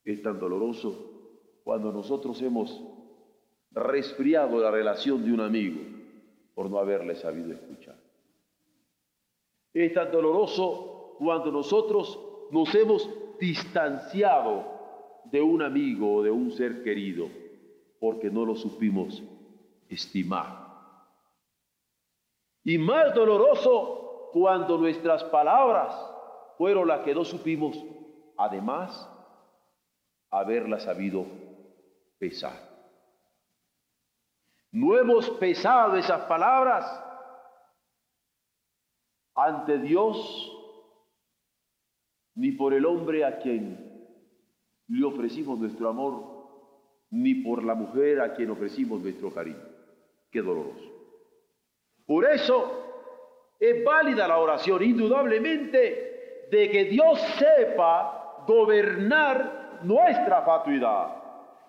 Es 0.03 0.21
tan 0.21 0.39
doloroso 0.39 1.61
cuando 1.63 1.91
nosotros 1.91 2.41
hemos 2.41 2.81
resfriado 3.71 4.59
la 4.59 4.71
relación 4.71 5.23
de 5.23 5.31
un 5.31 5.41
amigo 5.41 5.81
por 6.53 6.69
no 6.69 6.77
haberle 6.77 7.15
sabido 7.15 7.53
escuchar. 7.53 7.95
Es 9.73 9.93
tan 9.93 10.11
doloroso 10.11 11.15
cuando 11.17 11.51
nosotros 11.51 12.19
nos 12.51 12.73
hemos 12.75 13.09
distanciado 13.39 14.72
de 15.25 15.41
un 15.41 15.61
amigo 15.61 16.15
o 16.15 16.23
de 16.23 16.31
un 16.31 16.51
ser 16.51 16.83
querido 16.83 17.29
porque 17.99 18.29
no 18.29 18.45
lo 18.45 18.55
supimos 18.55 19.23
estimar. 19.89 20.63
Y 22.63 22.77
más 22.77 23.13
doloroso 23.13 24.29
cuando 24.31 24.77
nuestras 24.77 25.23
palabras 25.25 25.93
fueron 26.57 26.87
las 26.87 27.01
que 27.01 27.13
no 27.13 27.23
supimos, 27.23 27.81
además, 28.37 29.09
haberlas 30.29 30.83
sabido 30.83 31.25
pesar. 32.17 32.73
No 34.71 34.97
hemos 34.97 35.29
pesado 35.31 35.97
esas 35.97 36.21
palabras 36.21 36.83
ante 39.35 39.77
Dios 39.77 40.51
ni 42.35 42.51
por 42.51 42.73
el 42.73 42.85
hombre 42.85 43.23
a 43.23 43.37
quien 43.37 43.92
le 44.99 45.05
ofrecimos 45.05 45.57
nuestro 45.59 45.89
amor, 45.89 46.23
ni 47.09 47.35
por 47.35 47.63
la 47.63 47.73
mujer 47.73 48.21
a 48.21 48.33
quien 48.33 48.51
ofrecimos 48.51 49.01
nuestro 49.01 49.33
cariño. 49.33 49.63
Qué 50.31 50.41
doloroso. 50.41 50.91
Por 52.05 52.25
eso 52.25 53.55
es 53.59 53.83
válida 53.83 54.27
la 54.27 54.37
oración, 54.37 54.83
indudablemente, 54.83 56.47
de 56.51 56.69
que 56.69 56.85
Dios 56.85 57.19
sepa 57.39 58.43
gobernar 58.45 59.79
nuestra 59.83 60.43
fatuidad, 60.43 61.15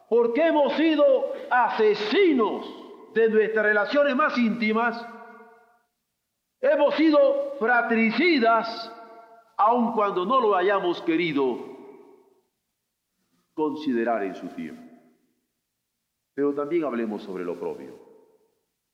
porque 0.08 0.46
hemos 0.46 0.74
sido 0.74 1.32
asesinos 1.50 2.66
de 3.14 3.28
nuestras 3.30 3.64
relaciones 3.64 4.14
más 4.14 4.36
íntimas, 4.36 5.06
hemos 6.60 6.94
sido 6.96 7.54
fratricidas 7.58 8.92
aun 9.56 9.92
cuando 9.92 10.26
no 10.26 10.40
lo 10.40 10.56
hayamos 10.56 11.00
querido 11.02 11.73
considerar 13.54 14.24
en 14.24 14.34
su 14.34 14.48
tiempo. 14.48 14.82
Pero 16.34 16.52
también 16.52 16.84
hablemos 16.84 17.22
sobre 17.22 17.44
el 17.44 17.48
oprobio. 17.48 17.94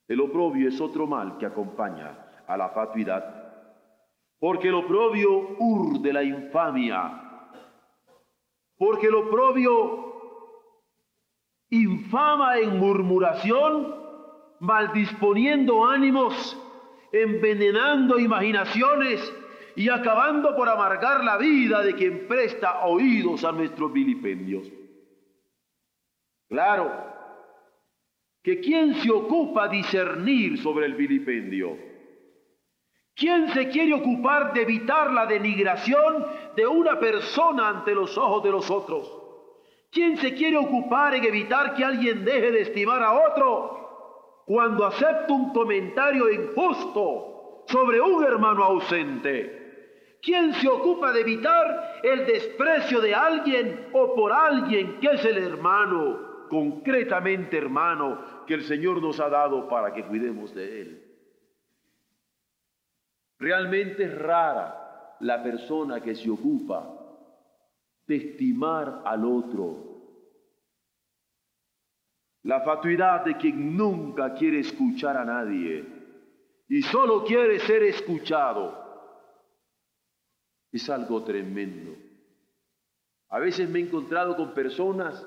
El 0.06 0.20
oprobio 0.20 0.68
es 0.68 0.80
otro 0.80 1.06
mal 1.06 1.38
que 1.38 1.46
acompaña 1.46 2.42
a 2.46 2.56
la 2.56 2.68
fatuidad, 2.70 3.52
porque 4.38 4.68
el 4.68 4.74
oprobio 4.74 5.56
urde 5.58 6.12
la 6.12 6.22
infamia, 6.22 7.48
porque 8.76 9.06
el 9.06 9.14
oprobio 9.14 10.10
infama 11.70 12.58
en 12.58 12.78
murmuración 12.78 13.94
maldisponiendo 14.58 15.86
ánimos, 15.86 16.58
envenenando 17.12 18.18
imaginaciones 18.18 19.32
y 19.76 19.88
acabando 19.88 20.54
por 20.56 20.68
amargar 20.68 21.24
la 21.24 21.36
vida 21.36 21.82
de 21.82 21.94
quien 21.94 22.26
presta 22.26 22.84
oídos 22.86 23.44
a 23.44 23.52
nuestros 23.52 23.92
vilipendios. 23.92 24.66
Claro, 26.48 26.90
que 28.42 28.60
quien 28.60 28.94
se 28.96 29.10
ocupa 29.10 29.68
discernir 29.68 30.58
sobre 30.58 30.86
el 30.86 30.94
vilipendio, 30.94 31.90
¿Quién 33.20 33.50
se 33.52 33.68
quiere 33.68 33.92
ocupar 33.92 34.54
de 34.54 34.62
evitar 34.62 35.12
la 35.12 35.26
denigración 35.26 36.26
de 36.56 36.66
una 36.66 36.98
persona 36.98 37.68
ante 37.68 37.94
los 37.94 38.16
ojos 38.16 38.42
de 38.42 38.50
los 38.50 38.70
otros? 38.70 39.14
¿Quién 39.90 40.16
se 40.16 40.32
quiere 40.32 40.56
ocupar 40.56 41.14
en 41.14 41.24
evitar 41.24 41.74
que 41.74 41.84
alguien 41.84 42.24
deje 42.24 42.50
de 42.50 42.62
estimar 42.62 43.02
a 43.02 43.12
otro 43.12 44.44
cuando 44.46 44.86
acepta 44.86 45.34
un 45.34 45.52
comentario 45.52 46.32
injusto 46.32 47.64
sobre 47.66 48.00
un 48.00 48.24
hermano 48.24 48.64
ausente? 48.64 49.59
¿Quién 50.22 50.52
se 50.54 50.68
ocupa 50.68 51.12
de 51.12 51.20
evitar 51.20 52.00
el 52.02 52.26
desprecio 52.26 53.00
de 53.00 53.14
alguien 53.14 53.88
o 53.92 54.14
por 54.14 54.32
alguien 54.32 55.00
que 55.00 55.08
es 55.12 55.24
el 55.24 55.38
hermano, 55.38 56.46
concretamente 56.48 57.56
hermano, 57.56 58.44
que 58.46 58.54
el 58.54 58.64
Señor 58.64 59.00
nos 59.00 59.18
ha 59.18 59.28
dado 59.28 59.68
para 59.68 59.92
que 59.92 60.04
cuidemos 60.04 60.54
de 60.54 60.80
él? 60.82 61.04
Realmente 63.38 64.04
es 64.04 64.18
rara 64.18 65.16
la 65.20 65.42
persona 65.42 66.00
que 66.00 66.14
se 66.14 66.28
ocupa 66.28 67.00
de 68.06 68.16
estimar 68.16 69.02
al 69.04 69.24
otro. 69.24 69.86
La 72.42 72.60
fatuidad 72.60 73.24
de 73.24 73.36
quien 73.36 73.76
nunca 73.76 74.34
quiere 74.34 74.60
escuchar 74.60 75.16
a 75.16 75.24
nadie 75.24 75.84
y 76.68 76.82
solo 76.82 77.24
quiere 77.24 77.60
ser 77.60 77.82
escuchado 77.82 78.79
es 80.72 80.88
algo 80.90 81.22
tremendo. 81.24 81.94
A 83.28 83.38
veces 83.38 83.68
me 83.68 83.78
he 83.78 83.82
encontrado 83.82 84.36
con 84.36 84.54
personas 84.54 85.26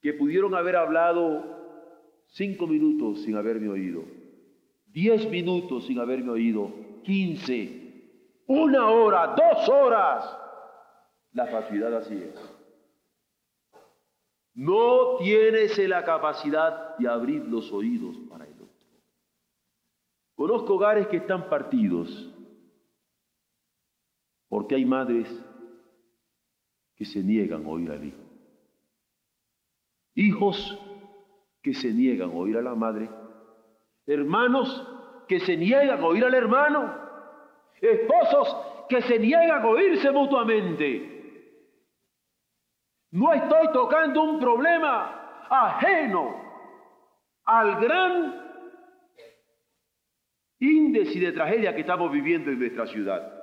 que 0.00 0.12
pudieron 0.12 0.54
haber 0.54 0.76
hablado 0.76 2.24
cinco 2.28 2.66
minutos 2.66 3.22
sin 3.22 3.36
haberme 3.36 3.68
oído, 3.68 4.04
diez 4.86 5.28
minutos 5.30 5.86
sin 5.86 5.98
haberme 6.00 6.30
oído, 6.30 6.72
quince, 7.04 7.82
una 8.46 8.90
hora, 8.90 9.34
dos 9.36 9.68
horas 9.68 10.38
la 11.32 11.46
fatuidad 11.46 11.94
así 11.96 12.14
es. 12.14 12.34
No 14.54 15.16
tienes 15.18 15.78
la 15.88 16.04
capacidad 16.04 16.96
de 16.98 17.08
abrir 17.08 17.44
los 17.46 17.72
oídos 17.72 18.16
para 18.28 18.44
el 18.44 18.52
otro. 18.52 18.68
Conozco 20.34 20.74
hogares 20.74 21.06
que 21.06 21.18
están 21.18 21.48
partidos 21.48 22.31
porque 24.52 24.74
hay 24.74 24.84
madres 24.84 25.26
que 26.94 27.06
se 27.06 27.22
niegan 27.22 27.64
a 27.64 27.68
oír 27.70 27.90
al 27.90 28.04
hijo. 28.04 28.22
Hijos 30.14 30.78
que 31.62 31.72
se 31.72 31.90
niegan 31.90 32.28
a 32.28 32.34
oír 32.34 32.58
a 32.58 32.60
la 32.60 32.74
madre. 32.74 33.08
Hermanos 34.04 34.86
que 35.26 35.40
se 35.40 35.56
niegan 35.56 35.98
a 35.98 36.06
oír 36.06 36.22
al 36.22 36.34
hermano. 36.34 36.94
Esposos 37.80 38.54
que 38.90 39.00
se 39.00 39.18
niegan 39.18 39.62
a 39.62 39.66
oírse 39.66 40.10
mutuamente. 40.10 41.56
No 43.12 43.32
estoy 43.32 43.72
tocando 43.72 44.22
un 44.22 44.38
problema 44.38 45.46
ajeno 45.48 46.36
al 47.46 47.80
gran 47.80 48.38
índice 50.58 51.20
de 51.20 51.32
tragedia 51.32 51.74
que 51.74 51.80
estamos 51.80 52.12
viviendo 52.12 52.50
en 52.50 52.58
nuestra 52.58 52.86
ciudad, 52.86 53.41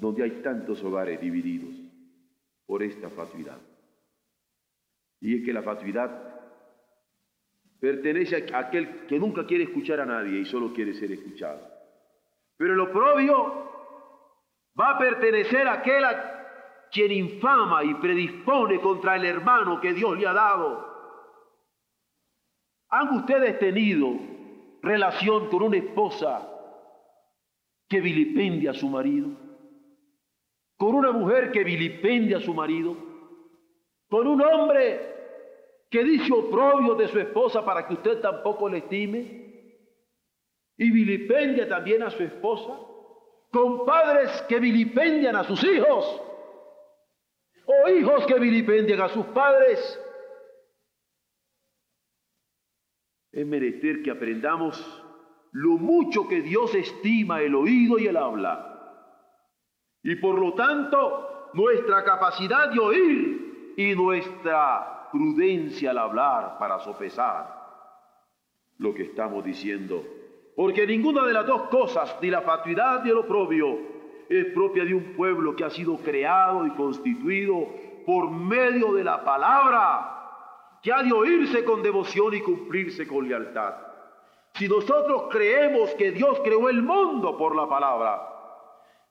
donde 0.00 0.22
hay 0.22 0.42
tantos 0.42 0.82
hogares 0.82 1.20
divididos 1.20 1.74
por 2.66 2.82
esta 2.82 3.08
fatuidad. 3.10 3.58
Y 5.20 5.38
es 5.38 5.44
que 5.44 5.52
la 5.52 5.62
fatuidad 5.62 6.28
pertenece 7.80 8.46
a 8.52 8.58
aquel 8.58 9.06
que 9.06 9.18
nunca 9.18 9.46
quiere 9.46 9.64
escuchar 9.64 10.00
a 10.00 10.06
nadie 10.06 10.40
y 10.40 10.44
solo 10.44 10.72
quiere 10.72 10.94
ser 10.94 11.12
escuchado. 11.12 11.60
Pero 12.56 12.74
el 12.74 12.80
oprobio 12.80 13.70
va 14.78 14.90
a 14.90 14.98
pertenecer 14.98 15.66
a 15.66 15.74
aquel 15.74 16.04
quien 16.90 17.12
infama 17.12 17.84
y 17.84 17.94
predispone 17.94 18.80
contra 18.80 19.16
el 19.16 19.24
hermano 19.24 19.80
que 19.80 19.92
Dios 19.92 20.18
le 20.18 20.26
ha 20.26 20.32
dado. 20.32 20.88
¿Han 22.90 23.16
ustedes 23.16 23.58
tenido 23.58 24.14
relación 24.82 25.48
con 25.48 25.62
una 25.62 25.76
esposa 25.76 26.48
que 27.88 28.00
vilipendia 28.00 28.70
a 28.70 28.74
su 28.74 28.88
marido? 28.88 29.47
¿Con 30.78 30.94
una 30.94 31.12
mujer 31.12 31.52
que 31.52 31.62
vilipendia 31.62 32.38
a 32.38 32.40
su 32.40 32.54
marido? 32.54 32.96
¿Con 34.08 34.26
un 34.26 34.40
hombre 34.40 35.16
que 35.90 36.02
dice 36.02 36.32
oprobio 36.32 36.94
de 36.94 37.08
su 37.08 37.18
esposa 37.18 37.62
para 37.64 37.86
que 37.86 37.94
usted 37.94 38.20
tampoco 38.20 38.68
le 38.70 38.78
estime? 38.78 39.44
¿Y 40.78 40.90
vilipendia 40.90 41.68
también 41.68 42.02
a 42.02 42.10
su 42.10 42.22
esposa? 42.22 42.78
¿Con 43.50 43.84
padres 43.84 44.30
que 44.48 44.58
vilipendian 44.58 45.36
a 45.36 45.44
sus 45.44 45.62
hijos? 45.64 46.22
o 47.68 47.88
hijos 47.90 48.24
que 48.26 48.38
vilipendian 48.38 49.00
a 49.02 49.08
sus 49.08 49.26
padres. 49.26 49.78
Es 53.30 53.46
menester 53.46 54.02
que 54.02 54.10
aprendamos 54.10 55.04
lo 55.52 55.76
mucho 55.76 56.26
que 56.26 56.40
Dios 56.40 56.74
estima 56.74 57.42
el 57.42 57.54
oído 57.54 57.98
y 57.98 58.06
el 58.06 58.16
habla. 58.16 58.67
Y 60.08 60.16
por 60.16 60.38
lo 60.38 60.54
tanto, 60.54 61.50
nuestra 61.52 62.02
capacidad 62.02 62.70
de 62.70 62.80
oír 62.80 63.74
y 63.76 63.94
nuestra 63.94 65.10
prudencia 65.12 65.90
al 65.90 65.98
hablar 65.98 66.56
para 66.58 66.78
sopesar 66.78 67.54
lo 68.78 68.94
que 68.94 69.02
estamos 69.02 69.44
diciendo. 69.44 70.02
Porque 70.56 70.86
ninguna 70.86 71.26
de 71.26 71.34
las 71.34 71.46
dos 71.46 71.64
cosas, 71.68 72.16
ni 72.22 72.30
la 72.30 72.40
fatuidad 72.40 73.04
ni 73.04 73.10
el 73.10 73.18
oprobio, 73.18 73.80
es 74.30 74.46
propia 74.54 74.86
de 74.86 74.94
un 74.94 75.12
pueblo 75.14 75.54
que 75.54 75.64
ha 75.64 75.70
sido 75.70 75.98
creado 75.98 76.66
y 76.66 76.70
constituido 76.70 77.68
por 78.06 78.30
medio 78.30 78.94
de 78.94 79.04
la 79.04 79.22
palabra, 79.22 80.78
que 80.82 80.90
ha 80.90 81.02
de 81.02 81.12
oírse 81.12 81.66
con 81.66 81.82
devoción 81.82 82.32
y 82.32 82.40
cumplirse 82.40 83.06
con 83.06 83.28
lealtad. 83.28 83.74
Si 84.54 84.68
nosotros 84.68 85.24
creemos 85.30 85.90
que 85.96 86.12
Dios 86.12 86.40
creó 86.42 86.70
el 86.70 86.82
mundo 86.82 87.36
por 87.36 87.54
la 87.54 87.68
palabra, 87.68 88.37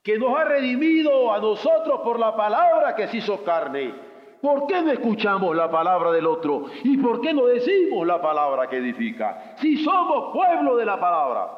que 0.07 0.17
nos 0.17 0.33
ha 0.37 0.45
redimido 0.45 1.33
a 1.33 1.39
nosotros 1.41 1.99
por 1.99 2.17
la 2.17 2.33
palabra 2.33 2.95
que 2.95 3.09
se 3.09 3.17
hizo 3.17 3.43
carne, 3.43 3.93
¿por 4.41 4.65
qué 4.65 4.81
no 4.81 4.89
escuchamos 4.89 5.53
la 5.53 5.69
palabra 5.69 6.11
del 6.11 6.27
otro? 6.27 6.67
¿Y 6.81 6.95
por 6.95 7.19
qué 7.19 7.33
no 7.33 7.45
decimos 7.45 8.07
la 8.07 8.21
palabra 8.21 8.69
que 8.69 8.77
edifica? 8.77 9.57
Si 9.57 9.83
somos 9.83 10.31
pueblo 10.33 10.77
de 10.77 10.85
la 10.85 10.97
palabra. 10.97 11.49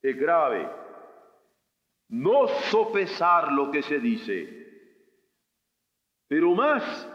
Es 0.00 0.16
grave 0.16 0.70
no 2.10 2.46
sopesar 2.70 3.50
lo 3.50 3.72
que 3.72 3.82
se 3.82 3.98
dice, 3.98 4.94
pero 6.28 6.54
más 6.54 7.10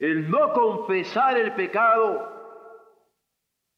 el 0.00 0.28
no 0.28 0.52
confesar 0.52 1.38
el 1.38 1.54
pecado 1.54 2.28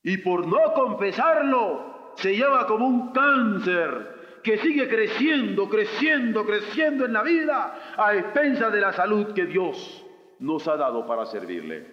y 0.02 0.16
por 0.16 0.46
no 0.46 0.72
confesarlo 0.72 2.12
se 2.14 2.34
lleva 2.34 2.66
como 2.66 2.86
un 2.86 3.12
cáncer 3.12 4.19
que 4.42 4.58
sigue 4.58 4.88
creciendo, 4.88 5.68
creciendo, 5.68 6.44
creciendo 6.44 7.04
en 7.04 7.12
la 7.12 7.22
vida 7.22 7.94
a 7.96 8.14
expensas 8.14 8.72
de 8.72 8.80
la 8.80 8.92
salud 8.92 9.32
que 9.34 9.46
Dios 9.46 10.04
nos 10.38 10.66
ha 10.68 10.76
dado 10.76 11.06
para 11.06 11.26
servirle. 11.26 11.86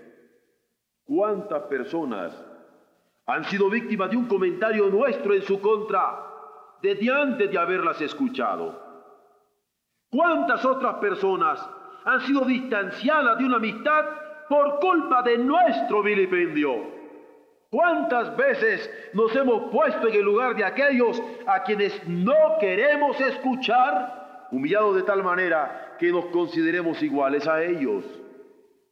¿Cuántas 1.03 1.63
personas 1.63 2.33
han 3.25 3.43
sido 3.45 3.69
víctimas 3.69 4.09
de 4.09 4.17
un 4.17 4.27
comentario 4.27 4.87
nuestro 4.87 5.33
en 5.33 5.41
su 5.41 5.59
contra? 5.59 6.27
desde 6.81 7.11
antes 7.11 7.51
de 7.51 7.57
haberlas 7.57 8.01
escuchado. 8.01 8.85
¿Cuántas 10.09 10.63
otras 10.65 10.95
personas 10.95 11.69
han 12.05 12.21
sido 12.21 12.45
distanciadas 12.45 13.37
de 13.37 13.45
una 13.45 13.57
amistad 13.57 14.05
por 14.47 14.79
culpa 14.79 15.21
de 15.23 15.37
nuestro 15.37 16.01
vilipendio? 16.01 16.96
¿Cuántas 17.69 18.35
veces 18.37 18.89
nos 19.13 19.35
hemos 19.35 19.71
puesto 19.71 20.07
en 20.07 20.15
el 20.15 20.21
lugar 20.21 20.55
de 20.55 20.63
aquellos 20.63 21.21
a 21.45 21.63
quienes 21.63 22.07
no 22.07 22.57
queremos 22.59 23.19
escuchar, 23.19 24.47
humillados 24.51 24.95
de 24.95 25.03
tal 25.03 25.23
manera 25.23 25.95
que 25.99 26.11
nos 26.11 26.25
consideremos 26.27 27.01
iguales 27.03 27.47
a 27.47 27.63
ellos? 27.63 28.05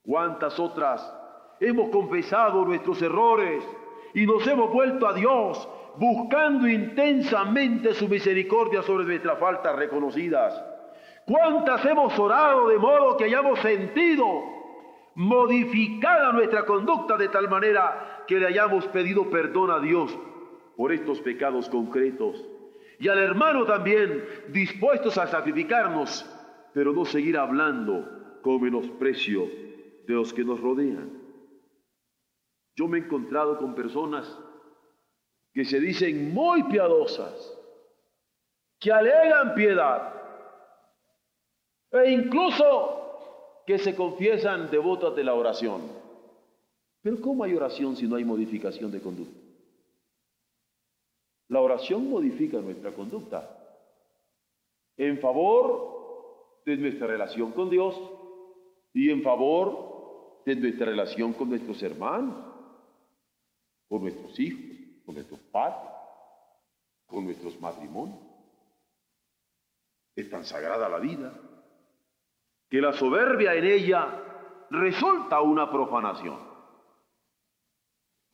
¿Cuántas 0.03 0.59
otras 0.59 1.13
hemos 1.59 1.89
confesado 1.89 2.65
nuestros 2.65 3.01
errores 3.01 3.63
y 4.13 4.25
nos 4.25 4.45
hemos 4.47 4.71
vuelto 4.71 5.07
a 5.07 5.13
Dios 5.13 5.67
buscando 5.97 6.67
intensamente 6.67 7.93
su 7.93 8.07
misericordia 8.07 8.81
sobre 8.81 9.05
nuestras 9.05 9.39
faltas 9.39 9.75
reconocidas. 9.75 10.61
¿Cuántas 11.25 11.83
hemos 11.85 12.17
orado 12.19 12.67
de 12.67 12.77
modo 12.77 13.17
que 13.17 13.25
hayamos 13.25 13.59
sentido 13.59 14.25
modificada 15.15 16.33
nuestra 16.33 16.65
conducta 16.65 17.17
de 17.17 17.29
tal 17.29 17.49
manera 17.49 18.14
que 18.27 18.39
le 18.39 18.47
hayamos 18.47 18.87
pedido 18.87 19.29
perdón 19.29 19.71
a 19.71 19.79
Dios 19.79 20.17
por 20.75 20.91
estos 20.91 21.21
pecados 21.21 21.69
concretos? 21.69 22.43
Y 22.99 23.07
al 23.09 23.19
hermano 23.19 23.65
también 23.65 24.23
dispuestos 24.49 25.17
a 25.17 25.27
sacrificarnos, 25.27 26.25
pero 26.73 26.93
no 26.93 27.05
seguir 27.05 27.37
hablando 27.37 28.39
con 28.41 28.61
menosprecio 28.61 29.47
de 30.07 30.13
los 30.13 30.33
que 30.33 30.43
nos 30.43 30.59
rodean. 30.59 31.11
Yo 32.75 32.87
me 32.87 32.97
he 32.97 33.01
encontrado 33.01 33.57
con 33.57 33.73
personas 33.73 34.39
que 35.53 35.65
se 35.65 35.79
dicen 35.79 36.33
muy 36.33 36.63
piadosas, 36.63 37.57
que 38.79 38.91
alegan 38.91 39.55
piedad, 39.55 40.13
e 41.91 42.11
incluso 42.11 43.63
que 43.65 43.77
se 43.77 43.95
confiesan 43.95 44.69
devotas 44.69 45.15
de 45.15 45.23
la 45.23 45.33
oración. 45.33 46.04
Pero 47.05 47.21
¿cómo 47.21 47.43
hay 47.43 47.53
oración 47.53 47.95
si 47.95 48.07
no 48.07 48.15
hay 48.15 48.25
modificación 48.25 48.89
de 48.89 48.99
conducta? 48.99 49.39
La 51.49 51.61
oración 51.61 52.09
modifica 52.09 52.57
nuestra 52.57 52.93
conducta 52.93 53.47
en 54.97 55.19
favor 55.19 56.63
de 56.65 56.75
nuestra 56.77 57.05
relación 57.05 57.51
con 57.51 57.69
Dios 57.69 57.95
y 58.91 59.11
en 59.11 59.21
favor 59.21 60.41
de 60.47 60.55
nuestra 60.55 60.87
relación 60.87 61.33
con 61.33 61.49
nuestros 61.49 61.83
hermanos, 61.83 62.43
con 63.87 64.01
nuestros 64.01 64.39
hijos, 64.39 64.75
con 65.05 65.13
nuestros 65.13 65.39
padres, 65.51 65.91
con 67.05 67.23
nuestros 67.25 67.61
matrimonios. 67.61 68.17
Es 70.15 70.27
tan 70.27 70.43
sagrada 70.43 70.89
la 70.89 70.97
vida 70.97 71.31
que 72.67 72.81
la 72.81 72.93
soberbia 72.93 73.53
en 73.53 73.65
ella 73.65 74.23
resulta 74.71 75.39
una 75.41 75.69
profanación. 75.69 76.54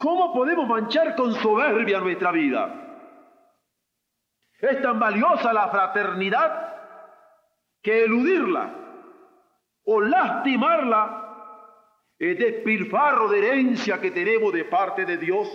¿Cómo 0.01 0.33
podemos 0.33 0.67
manchar 0.67 1.15
con 1.15 1.31
soberbia 1.35 1.99
nuestra 1.99 2.31
vida? 2.31 2.73
Es 4.59 4.81
tan 4.81 4.99
valiosa 4.99 5.53
la 5.53 5.67
fraternidad 5.67 6.73
que 7.83 8.05
eludirla 8.05 8.73
o 9.85 10.01
lastimarla 10.01 11.21
es 12.17 12.37
despilfarro 12.37 13.29
de 13.29 13.39
herencia 13.39 14.01
que 14.01 14.09
tenemos 14.09 14.51
de 14.53 14.65
parte 14.65 15.05
de 15.05 15.17
Dios. 15.17 15.47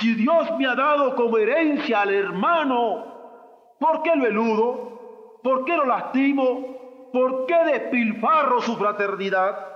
Si 0.00 0.14
Dios 0.14 0.48
me 0.58 0.66
ha 0.66 0.74
dado 0.74 1.14
como 1.14 1.38
herencia 1.38 2.02
al 2.02 2.12
hermano, 2.12 3.76
¿por 3.78 4.02
qué 4.02 4.16
lo 4.16 4.26
eludo? 4.26 5.40
¿Por 5.44 5.64
qué 5.64 5.76
lo 5.76 5.86
lastimo? 5.86 7.10
¿Por 7.12 7.46
qué 7.46 7.56
despilfarro 7.66 8.60
su 8.62 8.76
fraternidad? 8.76 9.75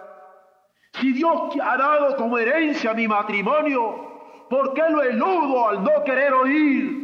Si 0.94 1.12
Dios 1.12 1.54
ha 1.62 1.76
dado 1.76 2.16
como 2.16 2.38
herencia 2.38 2.94
mi 2.94 3.06
matrimonio, 3.06 4.46
¿por 4.48 4.74
qué 4.74 4.82
lo 4.90 5.02
eludo 5.02 5.68
al 5.68 5.82
no 5.82 6.04
querer 6.04 6.32
oír? 6.32 7.00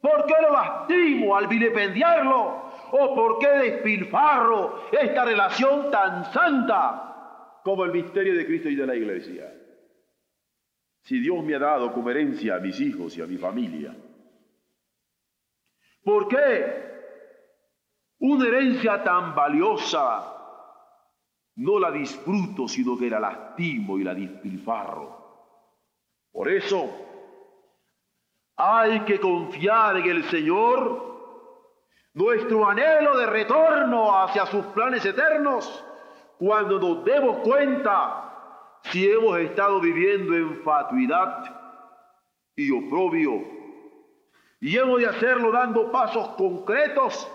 ¿Por 0.00 0.26
qué 0.26 0.34
lo 0.40 0.52
lastimo 0.52 1.36
al 1.36 1.46
vilipendiarlo? 1.46 2.70
¿O 2.92 3.14
por 3.14 3.38
qué 3.38 3.48
despilfarro 3.48 4.84
esta 4.92 5.24
relación 5.24 5.90
tan 5.90 6.32
santa 6.32 7.60
como 7.62 7.84
el 7.84 7.92
misterio 7.92 8.34
de 8.34 8.46
Cristo 8.46 8.68
y 8.68 8.76
de 8.76 8.86
la 8.86 8.94
Iglesia? 8.94 9.52
Si 11.02 11.18
Dios 11.20 11.42
me 11.44 11.54
ha 11.54 11.58
dado 11.58 11.92
como 11.92 12.10
herencia 12.10 12.56
a 12.56 12.60
mis 12.60 12.80
hijos 12.80 13.16
y 13.16 13.22
a 13.22 13.26
mi 13.26 13.36
familia, 13.36 13.94
¿por 16.04 16.28
qué 16.28 16.90
una 18.18 18.46
herencia 18.46 19.02
tan 19.02 19.34
valiosa 19.34 20.39
no 21.60 21.78
la 21.78 21.90
disfruto, 21.90 22.66
sino 22.66 22.96
que 22.96 23.10
la 23.10 23.20
lastimo 23.20 23.98
y 23.98 24.04
la 24.04 24.14
despilfarro? 24.14 25.20
Por 26.32 26.48
eso, 26.48 26.88
hay 28.56 29.00
que 29.00 29.20
confiar 29.20 29.98
en 29.98 30.06
el 30.06 30.24
Señor. 30.24 31.08
Nuestro 32.14 32.66
anhelo 32.66 33.16
de 33.16 33.26
retorno 33.26 34.18
hacia 34.18 34.46
sus 34.46 34.64
planes 34.66 35.04
eternos, 35.04 35.84
cuando 36.38 36.78
nos 36.80 37.04
demos 37.04 37.38
cuenta 37.38 38.78
si 38.84 39.10
hemos 39.10 39.38
estado 39.38 39.80
viviendo 39.80 40.34
en 40.34 40.62
fatuidad 40.62 41.44
y 42.56 42.70
oprobio. 42.70 43.44
Y 44.60 44.76
hemos 44.76 44.98
de 45.00 45.06
hacerlo 45.06 45.52
dando 45.52 45.92
pasos 45.92 46.30
concretos 46.30 47.30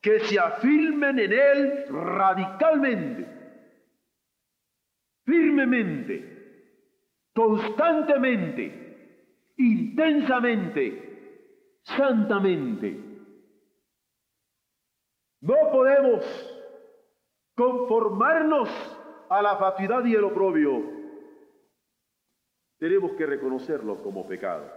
que 0.00 0.20
se 0.20 0.38
afirmen 0.38 1.18
en 1.18 1.32
Él 1.32 1.84
radicalmente, 1.88 3.41
firmemente, 5.24 6.32
constantemente 7.34 8.82
intensamente, 9.56 11.80
santamente. 11.82 13.00
No 15.40 15.54
podemos 15.72 16.24
conformarnos 17.54 18.68
a 19.28 19.42
la 19.42 19.56
fatuidad 19.56 20.04
y 20.04 20.14
el 20.14 20.24
oprobio. 20.24 21.02
Tenemos 22.78 23.12
que 23.12 23.26
reconocerlo 23.26 24.02
como 24.02 24.26
pecado. 24.26 24.70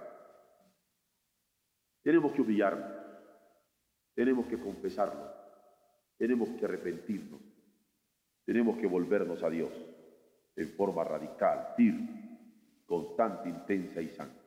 Tenemos 2.03 2.34
que 2.34 2.41
humillarnos. 2.41 2.91
Tenemos 4.13 4.47
que 4.47 4.60
confesarlo. 4.60 5.31
Tenemos 6.17 6.49
que 6.49 6.65
arrepentirnos. 6.65 7.41
Tenemos 8.45 8.77
que 8.77 8.88
volvernos 8.88 9.43
a 9.43 9.49
Dios 9.49 9.71
en 10.55 10.69
forma 10.71 11.03
radical, 11.03 11.73
firme, 11.75 12.39
constante, 12.85 13.49
intensa 13.49 14.01
y 14.01 14.09
santa. 14.09 14.41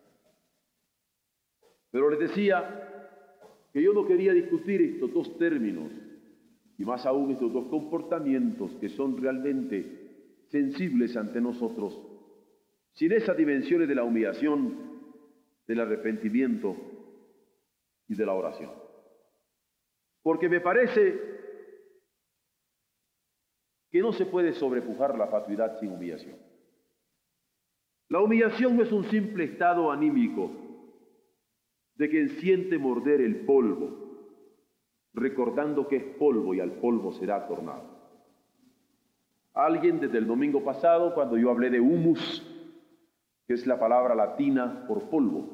Pero 1.91 2.11
les 2.11 2.19
decía 2.21 3.09
que 3.73 3.83
yo 3.83 3.93
no 3.93 4.07
quería 4.07 4.33
discutir 4.33 4.81
estos 4.83 5.13
dos 5.13 5.39
términos 5.39 5.91
y 6.77 6.85
más 6.85 7.05
aún 7.07 7.33
estos 7.33 7.53
dos 7.53 7.67
comportamientos 7.67 8.73
que 8.77 8.89
son 8.89 9.21
realmente 9.21 10.45
sensibles 10.47 11.17
ante 11.17 11.41
nosotros, 11.41 12.01
sin 12.93 13.13
esas 13.13 13.37
dimensiones 13.37 13.89
de 13.89 13.95
la 13.95 14.05
humillación, 14.05 14.89
del 15.67 15.81
arrepentimiento 15.81 16.77
y 18.09 18.15
de 18.15 18.27
la 18.27 18.33
oración. 18.33 18.71
Porque 20.23 20.49
me 20.49 20.61
parece 20.61 21.38
que 23.99 24.03
no 24.03 24.13
se 24.13 24.27
puede 24.27 24.53
sobrepujar 24.53 25.19
la 25.19 25.27
fatuidad 25.27 25.81
sin 25.81 25.91
humillación. 25.91 26.37
La 28.09 28.21
humillación 28.21 28.77
no 28.77 28.85
es 28.85 28.93
un 28.93 29.03
simple 29.07 29.43
estado 29.43 29.91
anímico, 29.91 30.53
de 31.97 32.09
quien 32.09 32.29
siente 32.39 32.79
morder 32.79 33.21
el 33.21 33.45
polvo, 33.45 33.91
recordando 35.15 35.89
que 35.89 35.97
es 35.97 36.05
polvo 36.15 36.55
y 36.55 36.61
al 36.61 36.75
polvo 36.75 37.11
será 37.15 37.49
tornado. 37.49 37.83
Alguien 39.53 39.99
desde 39.99 40.19
el 40.19 40.29
domingo 40.29 40.63
pasado, 40.63 41.13
cuando 41.13 41.37
yo 41.37 41.51
hablé 41.51 41.69
de 41.69 41.81
humus, 41.81 42.47
que 43.49 43.55
es 43.55 43.67
la 43.67 43.81
palabra 43.81 44.15
latina 44.15 44.85
por 44.87 45.11
polvo, 45.11 45.49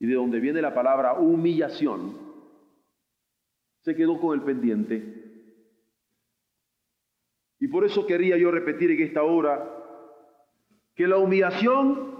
y 0.00 0.06
de 0.06 0.14
donde 0.14 0.40
viene 0.40 0.62
la 0.62 0.72
palabra 0.72 1.12
humillación, 1.20 2.16
se 3.82 3.94
quedó 3.94 4.18
con 4.18 4.38
el 4.38 4.42
pendiente. 4.46 5.23
Y 7.64 7.68
por 7.68 7.82
eso 7.82 8.04
quería 8.04 8.36
yo 8.36 8.50
repetir 8.50 8.90
en 8.90 9.00
esta 9.00 9.22
hora 9.22 9.66
que 10.94 11.08
la 11.08 11.16
humillación 11.16 12.14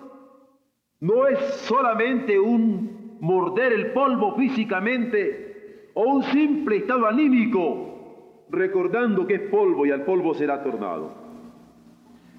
no 1.01 1.27
es 1.27 1.39
solamente 1.67 2.41
un 2.41 3.19
morder 3.21 3.75
el 3.75 3.93
polvo 3.93 4.37
físicamente 4.37 5.91
o 5.93 6.03
un 6.05 6.23
simple 6.23 6.77
estado 6.77 7.07
anímico, 7.07 8.47
recordando 8.49 9.27
que 9.27 9.35
es 9.35 9.41
polvo 9.51 9.85
y 9.85 9.91
al 9.91 10.07
polvo 10.07 10.33
será 10.33 10.63
tornado. 10.63 11.13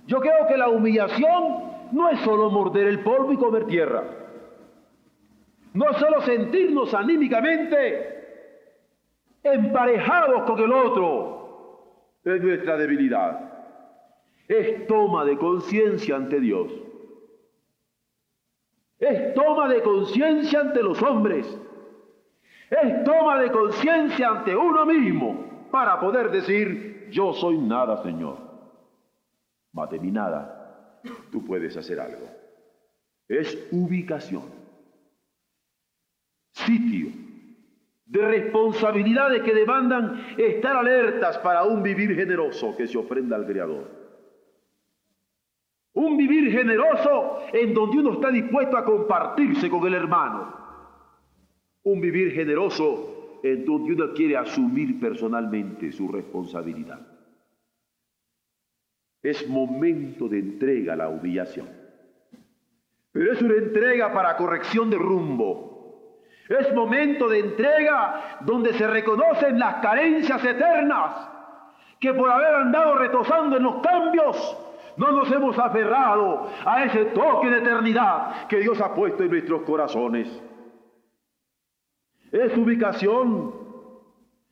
Yo 0.08 0.20
creo 0.20 0.48
que 0.48 0.58
la 0.58 0.70
humillación 0.70 1.60
no 1.92 2.10
es 2.10 2.20
solo 2.22 2.50
morder 2.50 2.88
el 2.88 3.02
polvo 3.02 3.34
y 3.34 3.38
comer 3.38 3.68
tierra. 3.68 4.04
No 5.76 5.92
es 5.92 5.98
solo 5.98 6.22
sentirnos 6.22 6.92
anímicamente 6.96 8.24
emparejados 9.44 10.42
con 10.50 10.60
el 10.60 10.74
otro 10.74 11.35
es 12.26 12.42
nuestra 12.42 12.78
debilidad. 12.78 13.54
Es 14.48 14.88
toma 14.88 15.26
de 15.26 15.38
conciencia 15.38 16.16
ante 16.16 16.40
Dios 16.40 16.72
es 19.00 19.34
toma 19.34 19.68
de 19.68 19.82
conciencia 19.82 20.62
ante 20.62 20.82
los 20.82 21.02
hombres, 21.02 21.46
es 22.70 23.04
toma 23.04 23.40
de 23.40 23.52
conciencia 23.52 24.30
ante 24.30 24.56
uno 24.56 24.86
mismo 24.86 25.68
para 25.72 26.00
poder 26.00 26.32
decir, 26.32 27.10
yo 27.12 27.34
soy 27.34 27.58
nada, 27.58 28.02
Señor. 28.04 28.38
Más 29.74 29.90
de 29.90 30.00
mi 30.00 30.12
nada, 30.12 31.02
tú 31.32 31.44
puedes 31.44 31.76
hacer 31.76 32.00
algo. 32.00 32.28
Es 33.28 33.68
ubicación, 33.72 34.44
sitio 36.52 37.25
de 38.06 38.22
responsabilidades 38.22 39.42
que 39.42 39.54
demandan 39.54 40.24
estar 40.38 40.76
alertas 40.76 41.38
para 41.40 41.64
un 41.64 41.82
vivir 41.82 42.16
generoso 42.16 42.76
que 42.78 42.88
se 42.88 42.98
ofrenda 42.98 43.36
al 43.36 43.46
Creador. 43.46 44.06
Un 45.94 46.18
vivir 46.18 46.52
generoso 46.52 47.40
en 47.54 47.74
donde 47.74 47.98
uno 48.00 48.14
está 48.14 48.30
dispuesto 48.30 48.78
a 48.78 48.86
compartirse 48.86 49.70
con 49.70 49.88
el 49.88 49.94
hermano. 49.94 50.54
Un 51.84 52.02
vivir 52.02 52.32
generoso 52.34 53.40
en 53.42 53.66
donde 53.66 53.94
uno 53.94 54.14
quiere 54.14 54.38
asumir 54.38 55.00
personalmente 55.00 55.92
su 55.92 56.08
responsabilidad. 56.08 57.00
Es 59.24 59.48
momento 59.48 60.28
de 60.28 60.40
entrega 60.40 60.94
a 60.94 60.98
la 60.98 61.10
humillación. 61.10 61.68
Pero 63.12 63.32
es 63.32 63.42
una 63.42 63.56
entrega 63.56 64.14
para 64.14 64.36
corrección 64.36 64.90
de 64.90 64.98
rumbo. 64.98 65.75
Es 66.48 66.74
momento 66.74 67.28
de 67.28 67.40
entrega 67.40 68.38
donde 68.42 68.74
se 68.74 68.88
reconocen 68.88 69.58
las 69.58 69.76
carencias 69.76 70.44
eternas 70.44 71.30
que 72.00 72.14
por 72.14 72.30
haber 72.30 72.54
andado 72.54 72.96
retosando 72.96 73.58
en 73.58 73.64
los 73.64 73.76
cambios, 73.82 74.58
no 74.98 75.12
nos 75.12 75.32
hemos 75.32 75.58
aferrado 75.58 76.48
a 76.66 76.84
ese 76.84 77.06
toque 77.06 77.50
de 77.50 77.58
eternidad 77.58 78.48
que 78.48 78.60
Dios 78.60 78.80
ha 78.80 78.94
puesto 78.94 79.24
en 79.24 79.32
nuestros 79.32 79.64
corazones. 79.64 80.42
Es 82.32 82.56
ubicación, 82.58 83.54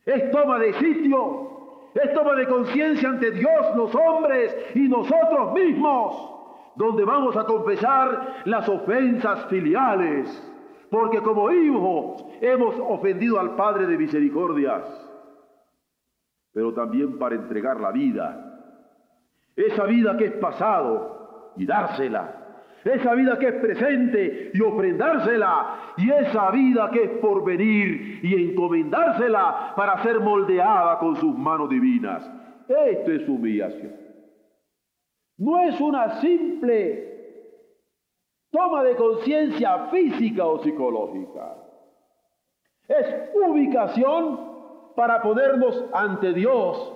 es 0.04 0.30
toma 0.30 0.58
de 0.58 0.72
sitio, 0.74 1.90
es 1.94 2.12
toma 2.12 2.34
de 2.34 2.48
conciencia 2.48 3.08
ante 3.08 3.30
Dios, 3.30 3.76
los 3.76 3.94
hombres 3.94 4.56
y 4.74 4.88
nosotros 4.88 5.52
mismos, 5.52 6.30
donde 6.76 7.04
vamos 7.04 7.36
a 7.36 7.44
confesar 7.44 8.42
las 8.46 8.68
ofensas 8.68 9.46
filiales, 9.46 10.53
porque 10.94 11.20
como 11.22 11.50
hijos 11.50 12.24
hemos 12.40 12.76
ofendido 12.78 13.40
al 13.40 13.56
Padre 13.56 13.88
de 13.88 13.98
misericordias, 13.98 14.84
pero 16.52 16.72
también 16.72 17.18
para 17.18 17.34
entregar 17.34 17.80
la 17.80 17.90
vida 17.90 18.52
esa 19.56 19.86
vida 19.86 20.16
que 20.16 20.26
es 20.26 20.32
pasado 20.34 21.52
y 21.56 21.66
dársela, 21.66 22.60
esa 22.84 23.12
vida 23.14 23.40
que 23.40 23.48
es 23.48 23.54
presente 23.54 24.52
y 24.54 24.60
ofrendársela, 24.60 25.94
y 25.96 26.08
esa 26.12 26.52
vida 26.52 26.88
que 26.92 27.02
es 27.02 27.10
por 27.18 27.44
venir 27.44 28.20
y 28.22 28.50
encomendársela 28.50 29.72
para 29.74 30.00
ser 30.04 30.20
moldeada 30.20 31.00
con 31.00 31.16
sus 31.16 31.36
manos 31.36 31.68
divinas. 31.70 32.24
Esto 32.68 33.10
es 33.10 33.28
humillación. 33.28 33.96
No 35.38 35.60
es 35.60 35.80
una 35.80 36.20
simple 36.20 37.13
toma 38.54 38.84
de 38.84 38.94
conciencia 38.94 39.88
física 39.88 40.46
o 40.46 40.62
psicológica. 40.62 41.56
Es 42.86 43.06
ubicación 43.34 44.94
para 44.94 45.20
ponernos 45.20 45.84
ante 45.92 46.32
Dios 46.32 46.94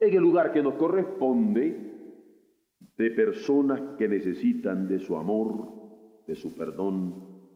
en 0.00 0.14
el 0.14 0.22
lugar 0.22 0.50
que 0.50 0.62
nos 0.62 0.74
corresponde 0.74 1.88
de 2.96 3.10
personas 3.10 3.98
que 3.98 4.08
necesitan 4.08 4.88
de 4.88 4.98
su 4.98 5.14
amor, 5.14 5.68
de 6.26 6.34
su 6.34 6.54
perdón, 6.54 7.52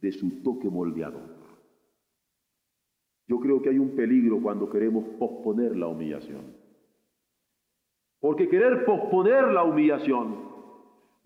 de 0.00 0.12
su 0.12 0.42
toque 0.44 0.70
moldeador. 0.70 1.34
Yo 3.26 3.40
creo 3.40 3.60
que 3.60 3.70
hay 3.70 3.78
un 3.80 3.96
peligro 3.96 4.40
cuando 4.40 4.70
queremos 4.70 5.04
posponer 5.18 5.76
la 5.76 5.88
humillación. 5.88 6.54
Porque 8.20 8.48
querer 8.48 8.84
posponer 8.84 9.48
la 9.48 9.64
humillación, 9.64 10.45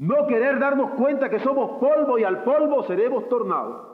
no 0.01 0.27
querer 0.27 0.59
darnos 0.59 0.93
cuenta 0.93 1.29
que 1.29 1.41
somos 1.41 1.79
polvo 1.79 2.19
y 2.19 2.25
al 2.25 2.43
polvo 2.43 2.83
seremos 2.85 3.29
tornados, 3.29 3.87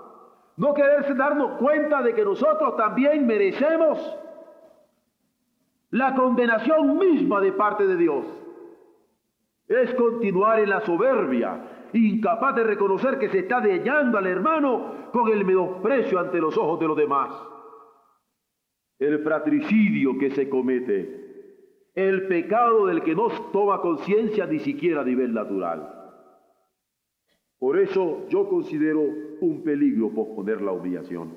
no 0.56 0.72
querer 0.72 1.16
darnos 1.16 1.58
cuenta 1.58 2.00
de 2.00 2.14
que 2.14 2.24
nosotros 2.24 2.76
también 2.76 3.26
merecemos 3.26 3.98
la 5.90 6.14
condenación 6.14 6.96
misma 6.96 7.40
de 7.40 7.50
parte 7.52 7.88
de 7.88 7.96
Dios. 7.96 8.24
Es 9.66 9.92
continuar 9.94 10.60
en 10.60 10.70
la 10.70 10.80
soberbia, 10.82 11.88
incapaz 11.92 12.54
de 12.54 12.62
reconocer 12.62 13.18
que 13.18 13.28
se 13.28 13.40
está 13.40 13.60
dañando 13.60 14.16
al 14.16 14.28
hermano 14.28 15.10
con 15.12 15.28
el 15.32 15.44
menosprecio 15.44 16.20
ante 16.20 16.38
los 16.38 16.56
ojos 16.56 16.78
de 16.78 16.86
los 16.86 16.96
demás. 16.96 17.34
El 19.00 19.24
fratricidio 19.24 20.16
que 20.18 20.30
se 20.30 20.48
comete, 20.48 21.25
el 21.96 22.26
pecado 22.28 22.86
del 22.86 23.02
que 23.02 23.14
no 23.14 23.28
toma 23.52 23.80
conciencia 23.80 24.46
ni 24.46 24.58
siquiera 24.58 25.00
a 25.00 25.04
nivel 25.04 25.32
natural. 25.32 25.94
Por 27.58 27.78
eso 27.78 28.28
yo 28.28 28.48
considero 28.50 29.00
un 29.40 29.62
peligro 29.64 30.10
posponer 30.10 30.60
la 30.60 30.72
humillación. 30.72 31.32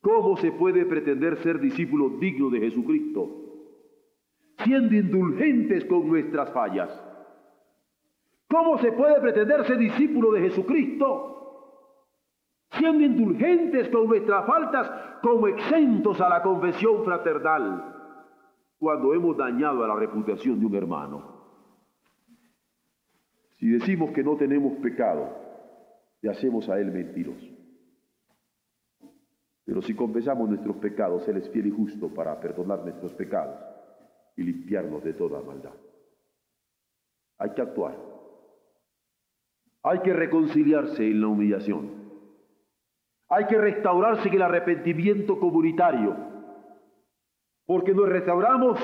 ¿Cómo 0.00 0.38
se 0.38 0.50
puede 0.52 0.86
pretender 0.86 1.36
ser 1.42 1.60
discípulo 1.60 2.08
digno 2.18 2.48
de 2.48 2.60
Jesucristo? 2.60 3.28
Siendo 4.64 4.94
indulgentes 4.94 5.84
con 5.84 6.08
nuestras 6.08 6.50
fallas. 6.54 6.88
¿Cómo 8.48 8.78
se 8.78 8.92
puede 8.92 9.20
pretender 9.20 9.66
ser 9.66 9.76
discípulo 9.76 10.32
de 10.32 10.40
Jesucristo? 10.40 11.32
Siendo 12.70 13.04
indulgentes 13.04 13.90
con 13.90 14.06
nuestras 14.06 14.46
faltas 14.46 14.90
como 15.22 15.48
exentos 15.48 16.18
a 16.22 16.30
la 16.30 16.42
confesión 16.42 17.04
fraternal 17.04 17.93
cuando 18.84 19.14
hemos 19.14 19.34
dañado 19.34 19.82
a 19.82 19.88
la 19.88 19.96
reputación 19.96 20.60
de 20.60 20.66
un 20.66 20.74
hermano. 20.74 21.22
Si 23.56 23.66
decimos 23.66 24.10
que 24.10 24.22
no 24.22 24.36
tenemos 24.36 24.74
pecado, 24.74 25.26
le 26.20 26.28
hacemos 26.30 26.68
a 26.68 26.78
él 26.78 26.92
mentiroso. 26.92 27.46
Pero 29.64 29.80
si 29.80 29.94
confesamos 29.94 30.50
nuestros 30.50 30.76
pecados, 30.76 31.26
Él 31.28 31.38
es 31.38 31.48
fiel 31.48 31.68
y 31.68 31.70
justo 31.70 32.12
para 32.12 32.38
perdonar 32.38 32.82
nuestros 32.82 33.14
pecados 33.14 33.58
y 34.36 34.42
limpiarnos 34.42 35.02
de 35.02 35.14
toda 35.14 35.40
maldad. 35.40 35.72
Hay 37.38 37.54
que 37.54 37.62
actuar. 37.62 37.96
Hay 39.82 40.00
que 40.00 40.12
reconciliarse 40.12 41.06
en 41.06 41.22
la 41.22 41.28
humillación. 41.28 41.90
Hay 43.30 43.46
que 43.46 43.56
restaurarse 43.56 44.28
en 44.28 44.34
el 44.34 44.42
arrepentimiento 44.42 45.40
comunitario. 45.40 46.33
Porque 47.66 47.94
nos 47.94 48.08
restauramos 48.08 48.78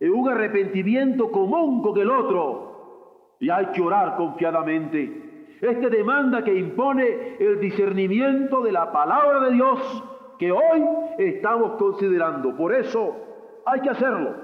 en 0.00 0.12
un 0.12 0.28
arrepentimiento 0.28 1.30
común 1.30 1.82
con 1.82 1.98
el 1.98 2.10
otro. 2.10 3.36
Y 3.40 3.50
hay 3.50 3.66
que 3.66 3.82
orar 3.82 4.16
confiadamente 4.16 5.24
este 5.60 5.88
demanda 5.88 6.44
que 6.44 6.54
impone 6.54 7.36
el 7.38 7.58
discernimiento 7.60 8.62
de 8.62 8.72
la 8.72 8.92
palabra 8.92 9.40
de 9.40 9.52
Dios 9.54 10.04
que 10.38 10.52
hoy 10.52 10.84
estamos 11.18 11.76
considerando. 11.78 12.56
Por 12.56 12.74
eso 12.74 13.16
hay 13.64 13.80
que 13.80 13.90
hacerlo. 13.90 14.34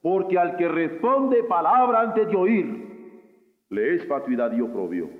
Porque 0.00 0.38
al 0.38 0.56
que 0.56 0.68
responde 0.68 1.44
palabra 1.44 2.00
antes 2.00 2.28
de 2.28 2.36
oír, 2.36 3.66
le 3.68 3.94
es 3.94 4.06
fatuidad 4.06 4.52
y 4.52 4.62
oprobio. 4.62 5.10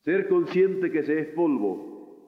Ser 0.00 0.28
consciente 0.28 0.90
que 0.90 1.02
se 1.04 1.20
es 1.20 1.28
polvo. 1.28 2.18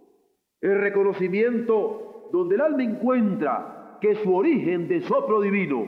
El 0.61 0.81
reconocimiento 0.81 2.13
donde 2.35 2.57
el 2.57 2.62
alma 2.62 2.83
encuentra 2.83 3.99
que 4.01 4.16
su 4.16 4.35
origen 4.35 4.88
de 4.88 5.03
soplo 5.03 5.40
divino 5.40 5.87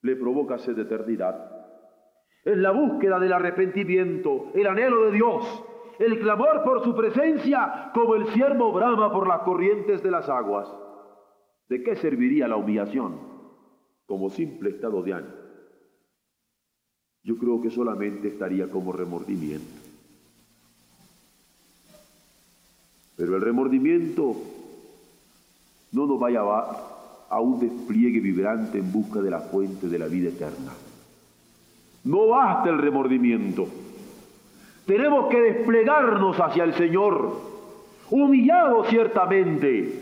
le 0.00 0.14
provoca 0.14 0.58
sed 0.58 0.78
eternidad 0.78 1.50
es 2.44 2.56
la 2.56 2.70
búsqueda 2.70 3.18
del 3.18 3.32
arrepentimiento, 3.32 4.52
el 4.54 4.66
anhelo 4.68 5.06
de 5.06 5.12
Dios, 5.12 5.64
el 5.98 6.20
clamor 6.20 6.62
por 6.62 6.84
su 6.84 6.94
presencia 6.94 7.90
como 7.92 8.14
el 8.14 8.28
siervo 8.28 8.72
brama 8.72 9.12
por 9.12 9.26
las 9.26 9.40
corrientes 9.40 10.02
de 10.04 10.10
las 10.12 10.28
aguas. 10.28 10.72
¿De 11.68 11.82
qué 11.82 11.96
serviría 11.96 12.46
la 12.46 12.56
humillación 12.56 13.18
como 14.06 14.30
simple 14.30 14.70
estado 14.70 15.02
de 15.02 15.14
ánimo? 15.14 15.34
Yo 17.24 17.36
creo 17.36 17.60
que 17.60 17.70
solamente 17.70 18.28
estaría 18.28 18.70
como 18.70 18.92
remordimiento. 18.92 19.68
Pero 23.16 23.36
el 23.36 23.42
remordimiento 23.42 24.36
no 25.92 26.06
nos 26.06 26.18
vaya 26.18 26.40
a, 26.40 27.26
a 27.28 27.40
un 27.40 27.60
despliegue 27.60 28.20
vibrante 28.20 28.78
en 28.78 28.92
busca 28.92 29.20
de 29.20 29.30
la 29.30 29.40
fuente 29.40 29.88
de 29.88 29.98
la 29.98 30.06
vida 30.06 30.28
eterna. 30.28 30.72
No 32.04 32.28
basta 32.28 32.70
el 32.70 32.78
remordimiento. 32.78 33.66
Tenemos 34.86 35.28
que 35.28 35.40
desplegarnos 35.40 36.36
hacia 36.38 36.64
el 36.64 36.74
Señor, 36.74 37.40
humillados 38.10 38.88
ciertamente, 38.88 40.00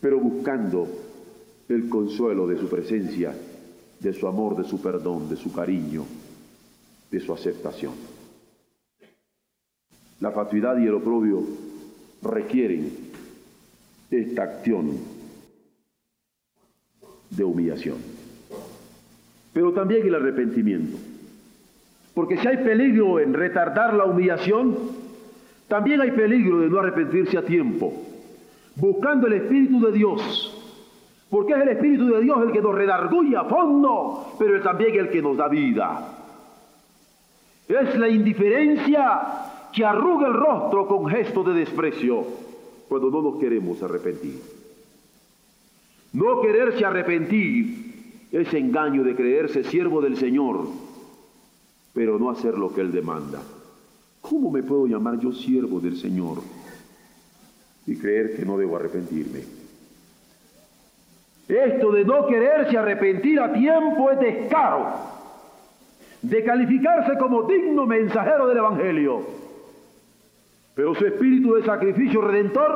pero 0.00 0.18
buscando 0.18 0.88
el 1.68 1.88
consuelo 1.88 2.46
de 2.46 2.58
su 2.58 2.68
presencia, 2.68 3.34
de 4.00 4.12
su 4.12 4.26
amor, 4.26 4.56
de 4.56 4.64
su 4.64 4.80
perdón, 4.80 5.28
de 5.28 5.36
su 5.36 5.52
cariño, 5.52 6.04
de 7.10 7.20
su 7.20 7.32
aceptación. 7.32 7.92
La 10.20 10.30
fatuidad 10.30 10.78
y 10.78 10.86
el 10.86 10.94
oprobio 10.94 11.42
requieren 12.22 13.05
esta 14.10 14.42
acción 14.42 14.98
de 17.30 17.44
humillación 17.44 18.16
pero 19.56 19.72
también 19.72 20.06
el 20.06 20.14
arrepentimiento. 20.14 20.98
Porque 22.12 22.36
si 22.36 22.46
hay 22.46 22.58
peligro 22.58 23.18
en 23.18 23.32
retardar 23.32 23.94
la 23.94 24.04
humillación, 24.04 24.76
también 25.66 25.98
hay 26.02 26.10
peligro 26.10 26.58
de 26.58 26.68
no 26.68 26.78
arrepentirse 26.78 27.38
a 27.38 27.42
tiempo, 27.42 27.90
buscando 28.74 29.26
el 29.28 29.32
Espíritu 29.32 29.80
de 29.80 29.92
Dios. 29.92 30.62
Porque 31.30 31.54
es 31.54 31.62
el 31.62 31.68
Espíritu 31.70 32.06
de 32.08 32.20
Dios 32.20 32.36
el 32.42 32.52
que 32.52 32.60
nos 32.60 32.74
redarguye 32.74 33.34
a 33.34 33.44
fondo, 33.44 34.34
pero 34.38 34.58
es 34.58 34.62
también 34.62 34.94
el 34.94 35.08
que 35.08 35.22
nos 35.22 35.38
da 35.38 35.48
vida. 35.48 36.06
Es 37.66 37.98
la 37.98 38.10
indiferencia 38.10 39.22
que 39.72 39.86
arruga 39.86 40.26
el 40.26 40.34
rostro 40.34 40.86
con 40.86 41.06
gesto 41.06 41.42
de 41.44 41.54
desprecio 41.54 42.26
cuando 42.88 43.10
no 43.10 43.22
nos 43.22 43.38
queremos 43.38 43.82
arrepentir. 43.82 44.40
No 46.12 46.40
quererse 46.40 46.84
arrepentir 46.84 48.26
ese 48.32 48.58
engaño 48.58 49.04
de 49.04 49.14
creerse 49.14 49.64
siervo 49.64 50.00
del 50.00 50.16
Señor, 50.16 50.66
pero 51.92 52.18
no 52.18 52.30
hacer 52.30 52.56
lo 52.56 52.72
que 52.72 52.80
Él 52.80 52.92
demanda. 52.92 53.42
¿Cómo 54.20 54.50
me 54.50 54.62
puedo 54.62 54.86
llamar 54.86 55.18
yo 55.18 55.32
siervo 55.32 55.80
del 55.80 55.96
Señor 55.96 56.38
y 57.86 57.96
creer 57.96 58.36
que 58.36 58.44
no 58.44 58.58
debo 58.58 58.76
arrepentirme? 58.76 59.40
Esto 61.48 61.92
de 61.92 62.04
no 62.04 62.26
quererse 62.26 62.76
arrepentir 62.76 63.38
a 63.38 63.52
tiempo 63.52 64.10
es 64.10 64.18
descaro, 64.18 64.94
de 66.22 66.42
calificarse 66.42 67.16
como 67.18 67.44
digno 67.44 67.86
mensajero 67.86 68.48
del 68.48 68.58
Evangelio. 68.58 69.45
Pero 70.76 70.94
su 70.94 71.06
espíritu 71.06 71.54
de 71.54 71.64
sacrificio 71.64 72.20
redentor 72.20 72.70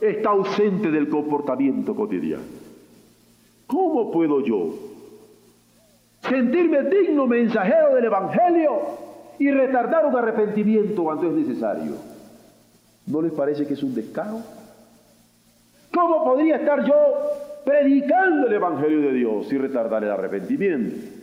está 0.00 0.30
ausente 0.30 0.92
del 0.92 1.08
comportamiento 1.08 1.92
cotidiano. 1.92 2.44
¿Cómo 3.66 4.12
puedo 4.12 4.40
yo 4.42 4.74
sentirme 6.20 6.84
digno 6.84 7.26
mensajero 7.26 7.96
del 7.96 8.04
Evangelio 8.04 8.70
y 9.40 9.50
retardar 9.50 10.06
un 10.06 10.16
arrepentimiento 10.16 11.02
cuando 11.02 11.26
es 11.26 11.32
necesario? 11.32 11.94
¿No 13.08 13.20
les 13.20 13.32
parece 13.32 13.66
que 13.66 13.74
es 13.74 13.82
un 13.82 13.92
descaro? 13.92 14.38
¿Cómo 15.92 16.22
podría 16.22 16.58
estar 16.58 16.84
yo 16.86 16.94
predicando 17.64 18.46
el 18.46 18.52
Evangelio 18.52 19.00
de 19.00 19.12
Dios 19.12 19.52
y 19.52 19.58
retardar 19.58 20.04
el 20.04 20.12
arrepentimiento? 20.12 21.15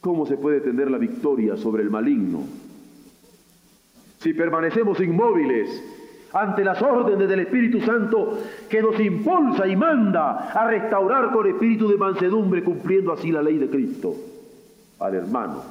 ¿Cómo 0.00 0.26
se 0.26 0.36
puede 0.36 0.60
tener 0.60 0.90
la 0.90 0.98
victoria 0.98 1.56
sobre 1.56 1.82
el 1.82 1.90
maligno? 1.90 2.42
Si 4.18 4.32
permanecemos 4.32 5.00
inmóviles 5.00 5.68
ante 6.32 6.64
las 6.64 6.80
órdenes 6.80 7.28
del 7.28 7.40
Espíritu 7.40 7.80
Santo 7.80 8.38
que 8.68 8.82
nos 8.82 8.98
impulsa 9.00 9.66
y 9.66 9.76
manda 9.76 10.50
a 10.52 10.66
restaurar 10.68 11.32
con 11.32 11.46
espíritu 11.46 11.88
de 11.88 11.96
mansedumbre, 11.96 12.62
cumpliendo 12.62 13.12
así 13.12 13.32
la 13.32 13.42
ley 13.42 13.58
de 13.58 13.68
Cristo, 13.68 14.14
al 15.00 15.14
hermano, 15.14 15.62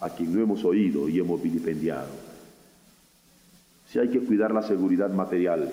a 0.00 0.10
quien 0.10 0.34
no 0.34 0.42
hemos 0.42 0.64
oído 0.64 1.08
y 1.08 1.18
hemos 1.18 1.42
vilipendiado 1.42 2.26
si 3.86 3.98
hay 3.98 4.08
que 4.08 4.20
cuidar 4.20 4.52
la 4.52 4.62
seguridad 4.62 5.10
material. 5.10 5.72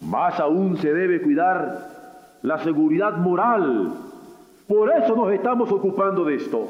Más 0.00 0.38
aún 0.40 0.76
se 0.78 0.92
debe 0.92 1.22
cuidar 1.22 2.38
la 2.42 2.62
seguridad 2.64 3.16
moral. 3.18 3.94
Por 4.72 4.90
eso 4.90 5.14
nos 5.14 5.30
estamos 5.30 5.70
ocupando 5.70 6.24
de 6.24 6.36
esto. 6.36 6.66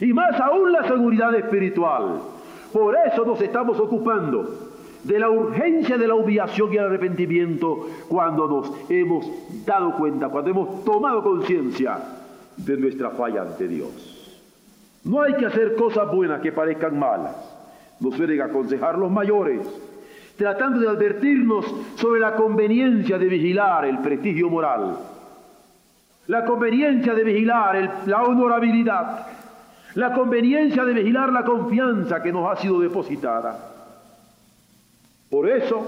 Y 0.00 0.14
más 0.14 0.40
aún 0.40 0.72
la 0.72 0.88
seguridad 0.88 1.34
espiritual. 1.34 2.20
Por 2.72 2.96
eso 3.06 3.22
nos 3.26 3.38
estamos 3.42 3.78
ocupando 3.78 4.70
de 5.02 5.18
la 5.18 5.28
urgencia 5.28 5.98
de 5.98 6.08
la 6.08 6.14
humillación 6.14 6.72
y 6.72 6.76
el 6.78 6.84
arrepentimiento 6.84 7.86
cuando 8.08 8.48
nos 8.48 8.72
hemos 8.88 9.26
dado 9.66 9.94
cuenta, 9.96 10.30
cuando 10.30 10.52
hemos 10.52 10.84
tomado 10.84 11.22
conciencia 11.22 11.98
de 12.56 12.78
nuestra 12.78 13.10
falla 13.10 13.42
ante 13.42 13.68
Dios. 13.68 14.40
No 15.04 15.20
hay 15.20 15.34
que 15.34 15.44
hacer 15.44 15.76
cosas 15.76 16.10
buenas 16.10 16.40
que 16.40 16.50
parezcan 16.50 16.98
malas 16.98 17.36
nos 18.00 18.14
suelen 18.14 18.40
aconsejar 18.40 18.96
los 18.96 19.10
mayores, 19.10 19.60
tratando 20.36 20.80
de 20.80 20.88
advertirnos 20.88 21.66
sobre 21.96 22.20
la 22.20 22.36
conveniencia 22.36 23.18
de 23.18 23.26
vigilar 23.26 23.84
el 23.84 23.98
prestigio 23.98 24.48
moral, 24.48 24.96
la 26.26 26.44
conveniencia 26.44 27.14
de 27.14 27.24
vigilar 27.24 28.02
la 28.06 28.22
honorabilidad, 28.22 29.26
la 29.94 30.12
conveniencia 30.12 30.84
de 30.84 30.94
vigilar 30.94 31.32
la 31.32 31.44
confianza 31.44 32.22
que 32.22 32.32
nos 32.32 32.50
ha 32.50 32.60
sido 32.60 32.80
depositada. 32.80 33.72
Por 35.30 35.48
eso, 35.48 35.84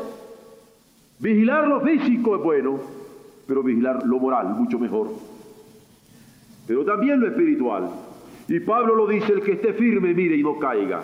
vigilar 1.19 1.67
lo 1.67 1.81
físico 1.81 2.37
es 2.37 2.43
bueno, 2.43 2.81
pero 3.47 3.63
vigilar 3.63 4.05
lo 4.05 4.19
moral 4.19 4.49
mucho 4.49 4.79
mejor. 4.79 5.09
Pero 6.67 6.85
también 6.85 7.21
lo 7.21 7.29
espiritual. 7.29 7.89
Y 8.49 8.61
Pablo 8.61 8.95
lo 8.95 9.07
dice, 9.07 9.33
el 9.33 9.43
que 9.43 9.53
esté 9.53 9.73
firme, 9.73 10.15
mire 10.15 10.37
y 10.37 10.43
no 10.43 10.59
caiga 10.59 11.03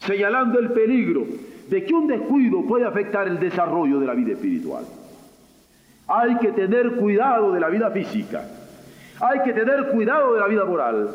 señalando 0.00 0.58
el 0.58 0.70
peligro 0.70 1.26
de 1.68 1.84
que 1.84 1.94
un 1.94 2.06
descuido 2.06 2.62
puede 2.62 2.86
afectar 2.86 3.28
el 3.28 3.38
desarrollo 3.38 4.00
de 4.00 4.06
la 4.06 4.14
vida 4.14 4.32
espiritual. 4.32 4.84
Hay 6.08 6.36
que 6.38 6.52
tener 6.52 6.92
cuidado 6.96 7.52
de 7.52 7.60
la 7.60 7.68
vida 7.68 7.90
física, 7.90 8.42
hay 9.20 9.40
que 9.42 9.52
tener 9.52 9.88
cuidado 9.88 10.34
de 10.34 10.40
la 10.40 10.46
vida 10.46 10.64
moral, 10.64 11.10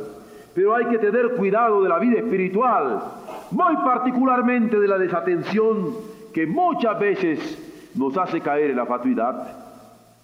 pero 0.53 0.75
hay 0.75 0.85
que 0.85 0.99
tener 0.99 1.29
cuidado 1.31 1.81
de 1.81 1.89
la 1.89 1.99
vida 1.99 2.19
espiritual, 2.19 3.01
muy 3.51 3.75
particularmente 3.77 4.79
de 4.79 4.87
la 4.87 4.97
desatención 4.97 5.95
que 6.33 6.45
muchas 6.45 6.99
veces 6.99 7.91
nos 7.95 8.17
hace 8.17 8.41
caer 8.41 8.71
en 8.71 8.77
la 8.77 8.85
fatuidad 8.85 9.63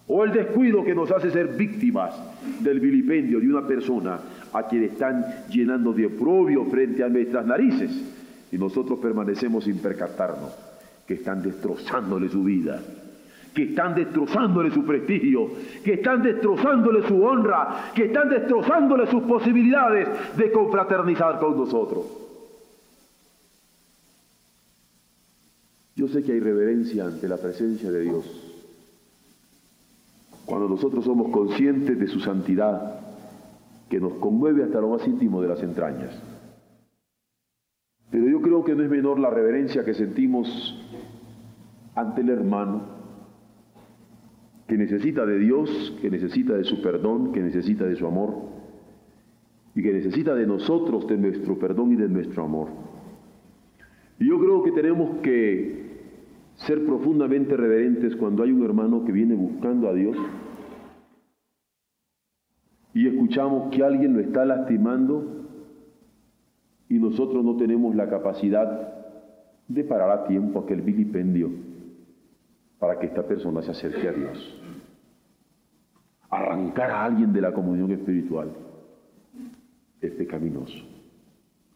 o 0.07 0.23
el 0.23 0.31
descuido 0.31 0.83
que 0.83 0.95
nos 0.95 1.11
hace 1.11 1.29
ser 1.29 1.49
víctimas 1.49 2.13
del 2.59 2.79
vilipendio 2.79 3.39
de 3.39 3.47
una 3.47 3.65
persona 3.67 4.19
a 4.53 4.63
quien 4.63 4.83
están 4.83 5.23
llenando 5.49 5.93
de 5.93 6.07
oprobio 6.07 6.65
frente 6.65 7.03
a 7.03 7.09
nuestras 7.09 7.45
narices 7.45 7.91
y 8.51 8.57
nosotros 8.57 8.99
permanecemos 8.99 9.63
sin 9.63 9.77
percatarnos 9.77 10.51
que 11.07 11.15
están 11.15 11.41
destrozándole 11.41 12.27
su 12.29 12.43
vida, 12.43 12.81
que 13.53 13.63
están 13.63 13.95
destrozándole 13.95 14.71
su 14.71 14.85
prestigio, 14.85 15.49
que 15.83 15.93
están 15.93 16.21
destrozándole 16.21 17.07
su 17.07 17.21
honra, 17.23 17.91
que 17.95 18.05
están 18.05 18.29
destrozándole 18.29 19.07
sus 19.07 19.23
posibilidades 19.23 20.37
de 20.37 20.51
confraternizar 20.51 21.39
con 21.39 21.57
nosotros. 21.57 22.05
Yo 25.95 26.07
sé 26.07 26.23
que 26.23 26.31
hay 26.31 26.39
reverencia 26.39 27.05
ante 27.05 27.27
la 27.27 27.37
presencia 27.37 27.91
de 27.91 28.01
Dios. 28.01 28.25
Cuando 30.45 30.69
nosotros 30.69 31.03
somos 31.03 31.29
conscientes 31.29 31.99
de 31.99 32.07
su 32.07 32.19
santidad, 32.21 33.01
que 33.89 33.99
nos 33.99 34.13
conmueve 34.13 34.63
hasta 34.63 34.79
lo 34.79 34.89
más 34.89 35.05
íntimo 35.05 35.41
de 35.41 35.47
las 35.47 35.61
entrañas. 35.61 36.17
Pero 38.11 38.27
yo 38.27 38.41
creo 38.41 38.63
que 38.63 38.75
no 38.75 38.83
es 38.83 38.89
menor 38.89 39.19
la 39.19 39.29
reverencia 39.29 39.83
que 39.83 39.93
sentimos 39.93 40.47
ante 41.95 42.21
el 42.21 42.29
hermano 42.29 42.98
que 44.69 44.77
necesita 44.77 45.25
de 45.25 45.39
Dios, 45.39 45.97
que 45.99 46.11
necesita 46.11 46.53
de 46.53 46.63
su 46.63 46.79
perdón, 46.79 47.31
que 47.31 47.41
necesita 47.41 47.85
de 47.85 47.95
su 47.95 48.05
amor 48.05 48.35
y 49.73 49.81
que 49.81 49.91
necesita 49.91 50.35
de 50.35 50.45
nosotros, 50.45 51.07
de 51.07 51.17
nuestro 51.17 51.57
perdón 51.57 51.93
y 51.93 51.95
de 51.95 52.07
nuestro 52.07 52.43
amor. 52.43 52.67
Y 54.19 54.29
yo 54.29 54.39
creo 54.39 54.61
que 54.61 54.71
tenemos 54.71 55.21
que 55.21 55.89
ser 56.57 56.85
profundamente 56.85 57.57
reverentes 57.57 58.15
cuando 58.15 58.43
hay 58.43 58.51
un 58.51 58.63
hermano 58.63 59.03
que 59.05 59.11
viene 59.11 59.33
buscando 59.33 59.89
a 59.89 59.93
Dios 59.93 60.15
y 62.93 63.07
escuchamos 63.07 63.71
que 63.71 63.83
alguien 63.83 64.13
lo 64.13 64.19
está 64.19 64.45
lastimando 64.45 65.47
y 66.89 66.99
nosotros 66.99 67.43
no 67.43 67.57
tenemos 67.57 67.95
la 67.95 68.07
capacidad 68.07 68.93
de 69.67 69.83
parar 69.83 70.11
a 70.11 70.27
tiempo 70.27 70.59
aquel 70.59 70.81
vilipendio 70.81 71.68
para 72.79 72.97
que 72.97 73.07
esta 73.07 73.27
persona 73.27 73.61
se 73.61 73.71
acerque 73.71 74.07
a 74.07 74.13
Dios. 74.13 74.63
Arrancar 76.29 76.91
a 76.91 77.03
alguien 77.03 77.33
de 77.33 77.41
la 77.41 77.51
comunión 77.51 77.91
espiritual 77.91 78.51
es 80.01 80.11
pecaminoso, 80.13 80.77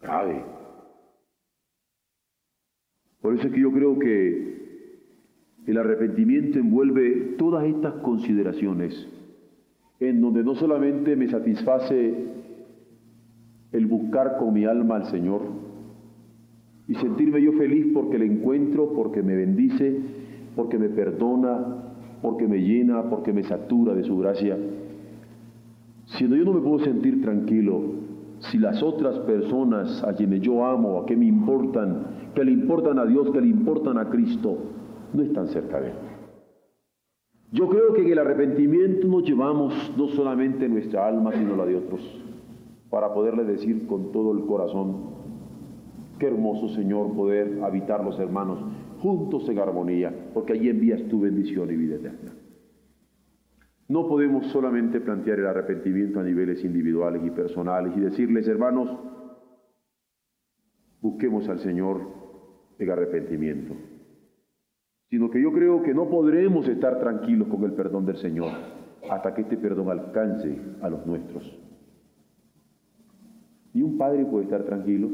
grave. 0.02 0.44
Por 3.22 3.36
eso 3.36 3.48
es 3.48 3.54
que 3.54 3.60
yo 3.60 3.72
creo 3.72 4.00
que 4.00 4.64
el 5.66 5.78
arrepentimiento 5.78 6.60
envuelve 6.60 7.36
todas 7.38 7.66
estas 7.66 7.94
consideraciones 7.96 9.08
en 10.00 10.22
donde 10.22 10.44
no 10.44 10.56
solamente 10.56 11.16
me 11.16 11.30
satisface 11.30 12.14
el 13.72 13.86
buscar 13.88 14.38
con 14.38 14.54
mi 14.54 14.66
alma 14.66 14.98
al 14.98 15.06
Señor 15.06 15.42
y 16.88 16.96
sentirme 16.96 17.42
yo 17.42 17.54
feliz 17.54 17.88
porque 17.94 18.20
le 18.20 18.26
encuentro, 18.26 18.94
porque 18.94 19.24
me 19.24 19.36
bendice, 19.36 20.02
porque 20.56 20.78
me 20.78 20.90
perdona, 20.90 21.94
porque 22.22 22.48
me 22.48 22.60
llena, 22.60 23.10
porque 23.10 23.34
me 23.34 23.44
satura 23.44 23.94
de 23.94 24.04
su 24.04 24.18
gracia. 24.18 24.58
Sino 26.06 26.36
yo 26.36 26.44
no 26.46 26.54
me 26.54 26.62
puedo 26.62 26.80
sentir 26.80 27.22
tranquilo 27.22 27.82
si 28.40 28.58
las 28.58 28.84
otras 28.84 29.20
personas 29.20 30.04
a 30.04 30.14
quienes 30.14 30.42
yo 30.42 30.66
amo, 30.66 31.00
a 31.00 31.06
que 31.06 31.16
me 31.16 31.26
importan, 31.26 32.32
que 32.36 32.44
le 32.44 32.52
importan 32.52 33.00
a 33.00 33.06
Dios, 33.06 33.32
que 33.32 33.42
le 33.42 33.48
importan 33.48 33.98
a 33.98 34.10
Cristo, 34.10 34.58
no 35.14 35.22
están 35.24 35.48
cerca 35.48 35.80
de 35.80 35.88
Él. 35.88 35.94
Yo 37.52 37.70
creo 37.70 37.94
que 37.94 38.02
en 38.02 38.12
el 38.12 38.20
arrepentimiento 38.20 39.08
nos 39.08 39.24
llevamos 39.24 39.94
no 39.96 40.08
solamente 40.08 40.68
nuestra 40.68 41.08
alma, 41.08 41.32
sino 41.34 41.56
la 41.56 41.66
de 41.66 41.76
otros 41.76 42.24
para 42.94 43.12
poderle 43.12 43.44
decir 43.44 43.88
con 43.88 44.12
todo 44.12 44.34
el 44.34 44.46
corazón, 44.46 44.98
qué 46.20 46.28
hermoso 46.28 46.70
Señor 46.76 47.12
poder 47.14 47.64
habitar 47.64 48.04
los 48.06 48.20
hermanos 48.20 48.60
juntos 49.04 49.50
en 49.50 49.60
armonía, 49.60 50.32
porque 50.34 50.54
allí 50.54 50.70
envías 50.70 51.04
tu 51.10 51.20
bendición 51.20 51.70
y 51.70 51.76
vida 51.76 51.96
eterna. 51.96 52.32
No 53.90 54.08
podemos 54.08 54.48
solamente 54.48 55.02
plantear 55.02 55.40
el 55.40 55.46
arrepentimiento 55.46 56.22
a 56.22 56.24
niveles 56.24 56.64
individuales 56.64 57.22
y 57.26 57.30
personales 57.30 57.96
y 57.98 58.00
decirles, 58.00 58.48
hermanos, 58.48 58.90
busquemos 61.02 61.50
al 61.50 61.60
Señor 61.60 62.00
en 62.80 62.90
arrepentimiento, 62.90 63.74
sino 65.10 65.30
que 65.30 65.42
yo 65.42 65.52
creo 65.52 65.84
que 65.84 65.94
no 65.94 66.10
podremos 66.10 66.66
estar 66.70 66.98
tranquilos 67.02 67.50
con 67.50 67.62
el 67.66 67.74
perdón 67.74 68.06
del 68.06 68.16
Señor 68.16 68.52
hasta 69.12 69.34
que 69.34 69.42
este 69.42 69.58
perdón 69.58 69.90
alcance 69.90 70.58
a 70.82 70.90
los 70.90 71.06
nuestros. 71.06 71.60
Y 73.74 73.82
un 73.82 73.98
padre 73.98 74.26
puede 74.26 74.46
estar 74.46 74.64
tranquilo 74.64 75.10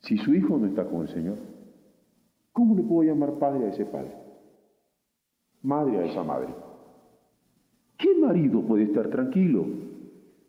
si 0.00 0.18
su 0.18 0.34
hijo 0.34 0.58
no 0.58 0.66
está 0.66 0.84
con 0.84 1.02
el 1.02 1.08
Señor. 1.08 1.51
¿Cómo 2.52 2.74
le 2.74 2.82
puedo 2.82 3.02
llamar 3.02 3.38
padre 3.38 3.66
a 3.66 3.68
ese 3.68 3.86
padre? 3.86 4.12
Madre 5.62 5.98
a 5.98 6.04
esa 6.04 6.22
madre. 6.22 6.54
¿Qué 7.96 8.14
marido 8.16 8.62
puede 8.62 8.84
estar 8.84 9.08
tranquilo 9.08 9.64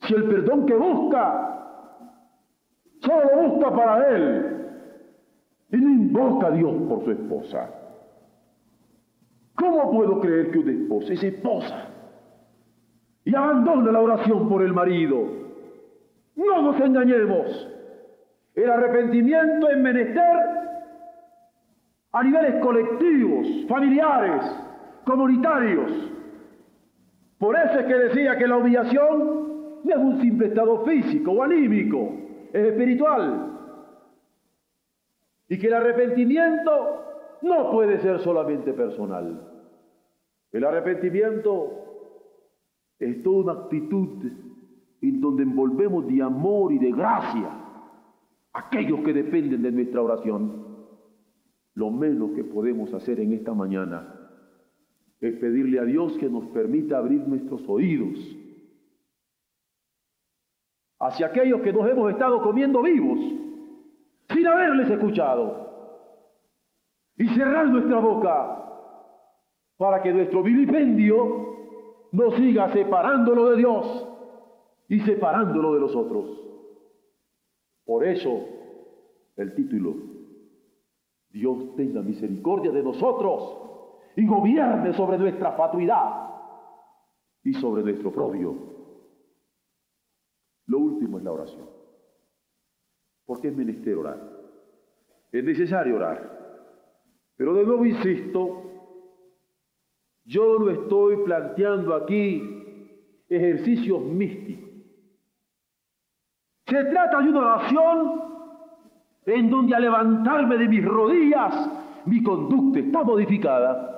si 0.02 0.14
el 0.14 0.28
perdón 0.28 0.66
que 0.66 0.76
busca 0.76 1.50
solo 3.00 3.22
lo 3.36 3.50
busca 3.50 3.76
para 3.76 4.16
él 4.16 4.68
y 5.72 5.78
no 5.78 5.90
invoca 5.90 6.48
a 6.48 6.52
Dios 6.52 6.74
por 6.90 7.06
su 7.06 7.12
esposa? 7.12 7.70
¿Cómo 9.56 9.92
puedo 9.92 10.20
creer 10.20 10.52
que 10.52 10.60
una 10.60 10.72
esposa 10.72 11.14
es 11.14 11.24
esposa 11.24 11.90
y 13.24 13.36
abandona 13.36 13.92
la 13.92 14.02
oración 14.02 14.50
por 14.50 14.64
el 14.64 14.74
marido? 14.74 15.44
No 16.36 16.62
nos 16.64 16.80
engañemos. 16.82 17.70
El 18.56 18.70
arrepentimiento 18.70 19.70
es 19.70 19.78
menester 19.78 20.64
a 22.14 22.24
niveles 22.24 22.62
colectivos, 22.62 23.48
familiares, 23.68 24.46
comunitarios. 25.04 25.92
Por 27.40 27.58
eso 27.58 27.80
es 27.80 27.86
que 27.86 27.94
decía 27.94 28.38
que 28.38 28.48
la 28.48 28.58
humillación 28.58 29.84
no 29.84 29.92
es 29.92 29.98
un 29.98 30.22
simple 30.22 30.48
estado 30.48 30.86
físico 30.86 31.32
o 31.32 31.44
anímico, 31.44 32.14
es 32.54 32.68
espiritual. 32.68 33.50
Y 35.50 35.58
que 35.58 35.68
el 35.68 35.74
arrepentimiento 35.74 37.04
no 37.42 37.72
puede 37.72 38.00
ser 38.00 38.20
solamente 38.20 38.74
personal. 38.74 39.50
El 40.52 40.64
arrepentimiento 40.64 41.84
es 43.00 43.24
toda 43.24 43.54
una 43.54 43.64
actitud 43.64 44.24
en 45.02 45.20
donde 45.20 45.44
envolvemos 45.44 46.08
de 46.08 46.22
amor 46.22 46.72
y 46.72 46.78
de 46.78 46.92
gracia 46.92 47.50
a 48.54 48.60
aquellos 48.60 49.00
que 49.00 49.14
dependen 49.14 49.64
de 49.64 49.72
nuestra 49.72 50.02
oración. 50.02 50.73
Lo 51.76 51.90
menos 51.90 52.32
que 52.32 52.44
podemos 52.44 52.94
hacer 52.94 53.20
en 53.20 53.34
esta 53.34 53.54
mañana 53.54 54.14
es 55.20 55.36
pedirle 55.40 55.80
a 55.80 55.84
Dios 55.84 56.18
que 56.18 56.30
nos 56.30 56.46
permita 56.48 56.98
abrir 56.98 57.28
nuestros 57.28 57.68
oídos 57.68 58.20
hacia 61.00 61.28
aquellos 61.28 61.62
que 61.62 61.74
nos 61.74 61.90
hemos 61.90 62.12
estado 62.12 62.42
comiendo 62.42 62.82
vivos 62.82 63.20
sin 64.30 64.48
haberles 64.48 64.90
escuchado 64.90 65.64
y 67.18 67.28
cerrar 67.30 67.68
nuestra 67.68 68.00
boca 68.00 68.64
para 69.78 70.02
que 70.02 70.14
nuestro 70.14 70.44
vilipendio 70.44 71.54
no 72.12 72.32
siga 72.32 72.72
separándolo 72.72 73.50
de 73.52 73.58
Dios 73.58 74.08
y 74.88 75.00
separándolo 75.02 75.74
de 75.74 75.80
los 75.80 75.96
otros. 75.96 76.40
Por 77.86 78.06
eso 78.06 78.48
el 79.36 79.54
título, 79.56 79.96
Dios 81.34 81.76
tenga 81.76 82.04
misericordia 82.04 82.72
de 82.72 82.84
nosotros 82.84 83.58
y 84.16 84.26
gobierne 84.28 84.94
sobre 84.94 85.18
nuestra 85.18 85.54
fatuidad 85.54 86.30
y 87.44 87.54
sobre 87.56 87.82
nuestro 87.82 88.12
propio. 88.12 88.56
Lo 90.68 90.78
último 90.78 91.18
es 91.18 91.24
la 91.24 91.32
oración. 91.32 91.68
Porque 93.26 93.48
es 93.48 93.58
menester 93.58 93.98
orar. 93.98 94.20
Es 95.32 95.44
necesario 95.44 95.96
orar. 95.96 96.34
Pero 97.36 97.56
de 97.56 97.66
nuevo 97.66 97.84
insisto, 97.84 98.62
yo 100.26 100.60
no 100.60 100.70
estoy 100.70 101.18
planteando 101.26 101.96
aquí 101.96 103.24
ejercicios 103.28 104.04
místicos. 104.04 104.70
Se 106.68 106.84
trata 106.86 107.22
de 107.22 107.30
una 107.30 107.40
oración 107.40 108.33
en 109.26 109.50
donde 109.50 109.76
al 109.76 109.82
levantarme 109.82 110.58
de 110.58 110.68
mis 110.68 110.86
rodillas 110.86 111.70
mi 112.06 112.22
conducta 112.22 112.80
está 112.80 113.04
modificada. 113.04 113.90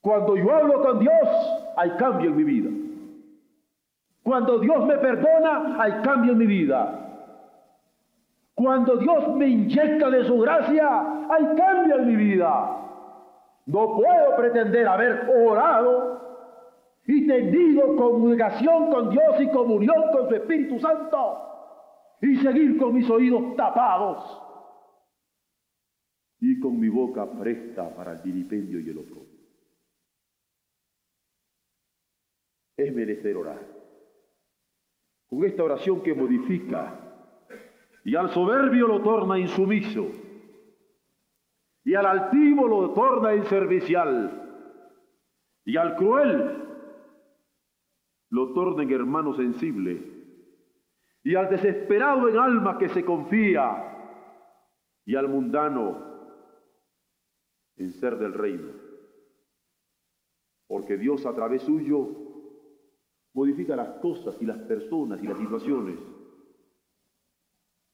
Cuando 0.00 0.36
yo 0.36 0.54
hablo 0.54 0.82
con 0.82 0.98
Dios, 0.98 1.28
hay 1.76 1.90
cambio 1.92 2.30
en 2.30 2.36
mi 2.36 2.44
vida. 2.44 2.70
Cuando 4.22 4.58
Dios 4.58 4.84
me 4.86 4.98
perdona, 4.98 5.76
hay 5.78 5.92
cambio 6.02 6.32
en 6.32 6.38
mi 6.38 6.46
vida. 6.46 7.00
Cuando 8.54 8.96
Dios 8.96 9.34
me 9.36 9.48
inyecta 9.48 10.10
de 10.10 10.24
su 10.24 10.38
gracia, 10.40 11.26
hay 11.30 11.56
cambio 11.56 11.96
en 11.98 12.06
mi 12.06 12.16
vida. 12.16 12.80
No 13.66 13.96
puedo 13.96 14.36
pretender 14.36 14.86
haber 14.86 15.30
orado 15.46 16.20
y 17.06 17.26
tenido 17.26 17.96
comunicación 17.96 18.90
con 18.90 19.10
Dios 19.10 19.40
y 19.40 19.48
comunión 19.48 20.10
con 20.12 20.28
su 20.28 20.34
Espíritu 20.34 20.78
Santo 20.80 21.53
y 22.24 22.36
seguir 22.36 22.78
con 22.78 22.94
mis 22.94 23.08
oídos 23.10 23.54
tapados 23.54 24.40
y 26.40 26.58
con 26.58 26.78
mi 26.80 26.88
boca 26.88 27.30
presta 27.30 27.94
para 27.94 28.12
el 28.12 28.22
vilipendio 28.22 28.80
y 28.80 28.88
el 28.88 28.98
oprobio. 28.98 29.34
Es 32.76 32.94
merecer 32.94 33.36
orar. 33.36 33.60
Con 35.28 35.44
esta 35.44 35.64
oración 35.64 36.02
que 36.02 36.14
modifica 36.14 36.98
y 38.04 38.14
al 38.16 38.30
soberbio 38.30 38.86
lo 38.86 39.02
torna 39.02 39.38
insumiso 39.38 40.06
y 41.84 41.94
al 41.94 42.06
altivo 42.06 42.66
lo 42.66 42.92
torna 42.94 43.34
inservicial 43.34 44.70
y 45.64 45.76
al 45.76 45.96
cruel 45.96 46.62
lo 48.30 48.52
torna 48.52 48.82
en 48.82 48.92
hermano 48.92 49.34
sensible 49.34 50.13
y 51.24 51.34
al 51.34 51.48
desesperado 51.48 52.28
en 52.28 52.36
alma 52.36 52.76
que 52.78 52.90
se 52.90 53.02
confía 53.02 53.90
y 55.06 55.16
al 55.16 55.28
mundano 55.28 56.14
en 57.76 57.90
ser 57.92 58.18
del 58.18 58.34
reino. 58.34 58.72
Porque 60.68 60.98
Dios 60.98 61.24
a 61.24 61.34
través 61.34 61.62
suyo 61.62 62.08
modifica 63.32 63.74
las 63.74 63.88
cosas 64.00 64.36
y 64.40 64.44
las 64.44 64.58
personas 64.58 65.22
y 65.22 65.26
las 65.26 65.38
situaciones. 65.38 65.98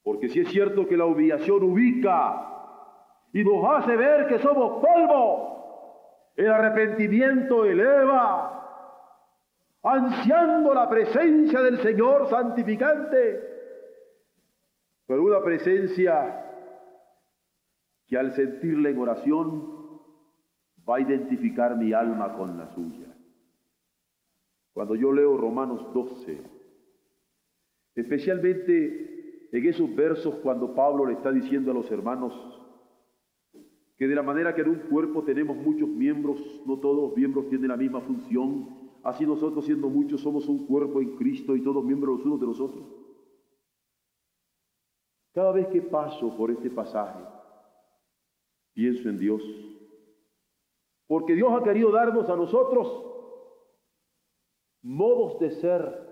Porque 0.03 0.27
si 0.27 0.41
es 0.41 0.49
cierto 0.49 0.87
que 0.87 0.97
la 0.97 1.05
humillación 1.05 1.63
ubica 1.63 2.47
y 3.31 3.43
nos 3.43 3.63
hace 3.65 3.95
ver 3.95 4.27
que 4.27 4.39
somos 4.39 4.83
polvo, 4.83 6.33
el 6.35 6.51
arrepentimiento 6.51 7.65
eleva, 7.65 8.60
ansiando 9.83 10.73
la 10.73 10.89
presencia 10.89 11.61
del 11.61 11.79
Señor 11.79 12.29
santificante, 12.29 13.49
pero 15.07 15.23
una 15.23 15.41
presencia 15.43 16.45
que 18.07 18.17
al 18.17 18.33
sentirla 18.33 18.89
en 18.89 18.99
oración 18.99 19.99
va 20.87 20.97
a 20.97 21.01
identificar 21.01 21.77
mi 21.77 21.93
alma 21.93 22.33
con 22.33 22.57
la 22.57 22.67
suya. 22.73 23.07
Cuando 24.73 24.95
yo 24.95 25.11
leo 25.11 25.37
Romanos 25.37 25.93
12, 25.93 26.41
especialmente 27.95 29.49
en 29.51 29.65
esos 29.65 29.93
versos 29.95 30.35
cuando 30.35 30.73
Pablo 30.73 31.05
le 31.05 31.13
está 31.13 31.31
diciendo 31.31 31.71
a 31.71 31.73
los 31.73 31.91
hermanos 31.91 32.33
que 33.97 34.07
de 34.07 34.15
la 34.15 34.23
manera 34.23 34.55
que 34.55 34.61
en 34.61 34.69
un 34.69 34.79
cuerpo 34.89 35.23
tenemos 35.23 35.57
muchos 35.57 35.87
miembros, 35.89 36.39
no 36.65 36.79
todos 36.79 37.09
los 37.09 37.17
miembros 37.17 37.49
tienen 37.49 37.67
la 37.67 37.77
misma 37.77 38.01
función, 38.01 38.90
así 39.03 39.25
nosotros 39.25 39.65
siendo 39.65 39.89
muchos 39.89 40.21
somos 40.21 40.47
un 40.47 40.65
cuerpo 40.65 41.01
en 41.01 41.15
Cristo 41.17 41.55
y 41.55 41.63
todos 41.63 41.83
miembros 41.83 42.17
los 42.17 42.25
unos 42.25 42.39
de 42.39 42.45
los 42.47 42.59
otros. 42.59 42.83
Cada 45.33 45.51
vez 45.51 45.67
que 45.67 45.81
paso 45.81 46.35
por 46.35 46.51
este 46.51 46.69
pasaje, 46.69 47.23
pienso 48.73 49.09
en 49.09 49.17
Dios. 49.17 49.41
Porque 51.07 51.35
Dios 51.35 51.51
ha 51.53 51.63
querido 51.63 51.91
darnos 51.91 52.29
a 52.29 52.35
nosotros 52.35 53.05
modos 54.81 55.39
de 55.39 55.51
ser 55.51 56.11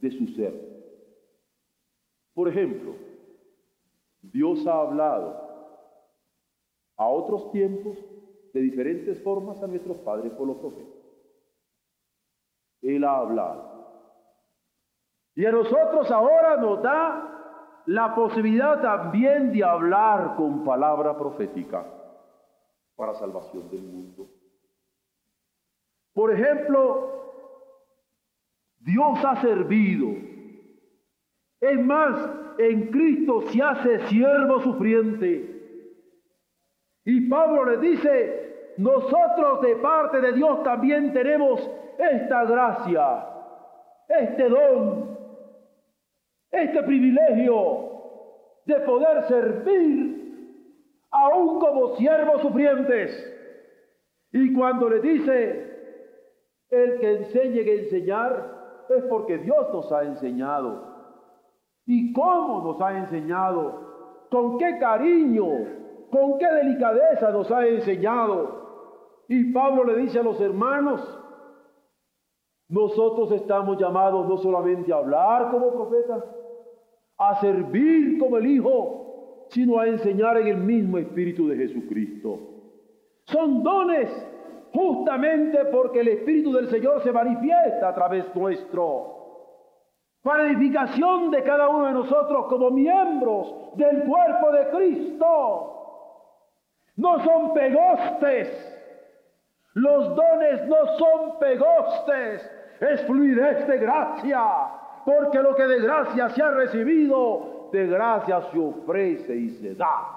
de 0.00 0.10
su 0.10 0.26
ser. 0.28 0.70
Por 2.34 2.48
ejemplo, 2.48 2.94
Dios 4.22 4.66
ha 4.66 4.80
hablado 4.80 5.50
a 6.96 7.08
otros 7.08 7.50
tiempos 7.52 7.96
de 8.52 8.60
diferentes 8.60 9.22
formas 9.22 9.62
a 9.62 9.66
nuestros 9.66 9.98
padres 9.98 10.32
por 10.32 10.46
los 10.46 10.58
profetas. 10.58 10.99
Él 12.82 13.04
ha 13.04 13.16
hablado. 13.16 13.70
Y 15.34 15.46
a 15.46 15.52
nosotros 15.52 16.10
ahora 16.10 16.56
nos 16.56 16.82
da 16.82 17.82
la 17.86 18.14
posibilidad 18.14 18.80
también 18.80 19.52
de 19.52 19.64
hablar 19.64 20.36
con 20.36 20.64
palabra 20.64 21.16
profética 21.16 21.86
para 22.96 23.14
salvación 23.14 23.70
del 23.70 23.82
mundo. 23.82 24.28
Por 26.12 26.32
ejemplo, 26.32 27.20
Dios 28.80 29.24
ha 29.24 29.40
servido. 29.40 30.08
Es 31.60 31.80
más, 31.80 32.30
en 32.58 32.90
Cristo 32.90 33.42
se 33.48 33.62
hace 33.62 34.06
siervo 34.08 34.60
sufriente. 34.60 35.50
Y 37.04 37.28
Pablo 37.28 37.64
le 37.64 37.76
dice, 37.78 38.49
nosotros 38.80 39.60
de 39.60 39.76
parte 39.76 40.22
de 40.22 40.32
Dios 40.32 40.62
también 40.62 41.12
tenemos 41.12 41.70
esta 41.98 42.44
gracia, 42.44 43.26
este 44.08 44.48
don, 44.48 45.18
este 46.50 46.82
privilegio 46.84 47.90
de 48.64 48.80
poder 48.80 49.24
servir 49.24 51.04
aún 51.10 51.60
como 51.60 51.96
siervos 51.96 52.40
sufrientes. 52.40 53.12
Y 54.32 54.54
cuando 54.54 54.88
le 54.88 55.00
dice, 55.00 55.70
el 56.70 57.00
que 57.00 57.16
enseñe 57.16 57.62
que 57.62 57.82
enseñar, 57.82 58.86
es 58.88 59.04
porque 59.10 59.36
Dios 59.38 59.68
nos 59.74 59.92
ha 59.92 60.04
enseñado. 60.04 60.86
¿Y 61.84 62.14
cómo 62.14 62.62
nos 62.64 62.80
ha 62.80 62.96
enseñado? 62.96 64.26
¿Con 64.30 64.56
qué 64.56 64.78
cariño? 64.78 65.48
¿Con 66.10 66.38
qué 66.38 66.46
delicadeza 66.46 67.30
nos 67.30 67.50
ha 67.50 67.66
enseñado? 67.66 68.60
Y 69.30 69.52
Pablo 69.52 69.84
le 69.84 69.94
dice 69.94 70.18
a 70.18 70.24
los 70.24 70.40
hermanos, 70.40 71.00
nosotros 72.68 73.30
estamos 73.30 73.78
llamados 73.78 74.28
no 74.28 74.36
solamente 74.38 74.92
a 74.92 74.96
hablar 74.96 75.52
como 75.52 75.72
profetas, 75.72 76.24
a 77.16 77.40
servir 77.40 78.18
como 78.18 78.38
el 78.38 78.46
Hijo, 78.46 79.46
sino 79.50 79.78
a 79.78 79.86
enseñar 79.86 80.36
en 80.38 80.48
el 80.48 80.56
mismo 80.56 80.98
Espíritu 80.98 81.46
de 81.46 81.58
Jesucristo. 81.58 82.40
Son 83.22 83.62
dones 83.62 84.10
justamente 84.74 85.64
porque 85.66 86.00
el 86.00 86.08
Espíritu 86.08 86.52
del 86.52 86.68
Señor 86.68 87.00
se 87.04 87.12
manifiesta 87.12 87.90
a 87.90 87.94
través 87.94 88.34
nuestro, 88.34 89.14
para 90.22 90.50
edificación 90.50 91.30
de 91.30 91.44
cada 91.44 91.68
uno 91.68 91.86
de 91.86 91.92
nosotros 91.92 92.46
como 92.46 92.72
miembros 92.72 93.76
del 93.76 94.02
cuerpo 94.02 94.50
de 94.50 94.70
Cristo. 94.70 95.76
No 96.96 97.20
son 97.20 97.54
pegostes. 97.54 98.79
Los 99.74 100.16
dones 100.16 100.66
no 100.66 100.98
son 100.98 101.38
pegostes, 101.38 102.50
es 102.80 103.06
fluidez 103.06 103.66
de 103.66 103.78
gracia, 103.78 104.42
porque 105.04 105.42
lo 105.42 105.54
que 105.54 105.66
de 105.66 105.80
gracia 105.80 106.28
se 106.30 106.42
ha 106.42 106.50
recibido, 106.50 107.68
de 107.72 107.86
gracia 107.86 108.42
se 108.50 108.58
ofrece 108.58 109.36
y 109.36 109.50
se 109.50 109.74
da. 109.74 110.16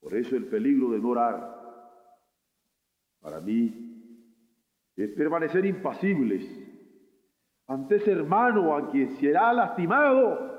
Por 0.00 0.14
eso 0.14 0.36
el 0.36 0.46
peligro 0.46 0.90
de 0.90 0.98
no 0.98 1.08
orar, 1.10 1.60
para 3.20 3.40
mí, 3.40 3.90
es 4.96 5.10
permanecer 5.10 5.64
impasibles 5.64 6.44
ante 7.66 7.96
ese 7.96 8.10
hermano 8.10 8.76
a 8.76 8.90
quien 8.90 9.16
será 9.18 9.52
lastimado, 9.52 10.50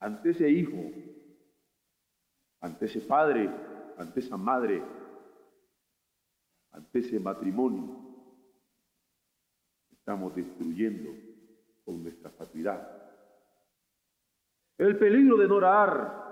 ante 0.00 0.30
ese 0.30 0.50
hijo, 0.50 0.90
ante 2.64 2.86
ese 2.86 3.02
padre, 3.02 3.50
ante 3.98 4.20
esa 4.20 4.38
madre 4.38 4.82
ante 6.72 6.98
ese 6.98 7.20
matrimonio 7.20 7.94
estamos 9.92 10.34
destruyendo 10.34 11.10
con 11.84 12.02
nuestra 12.02 12.30
fatuidad. 12.30 12.88
El 14.78 14.98
peligro 14.98 15.36
de 15.36 15.46
no 15.46 15.56
orar 15.56 16.24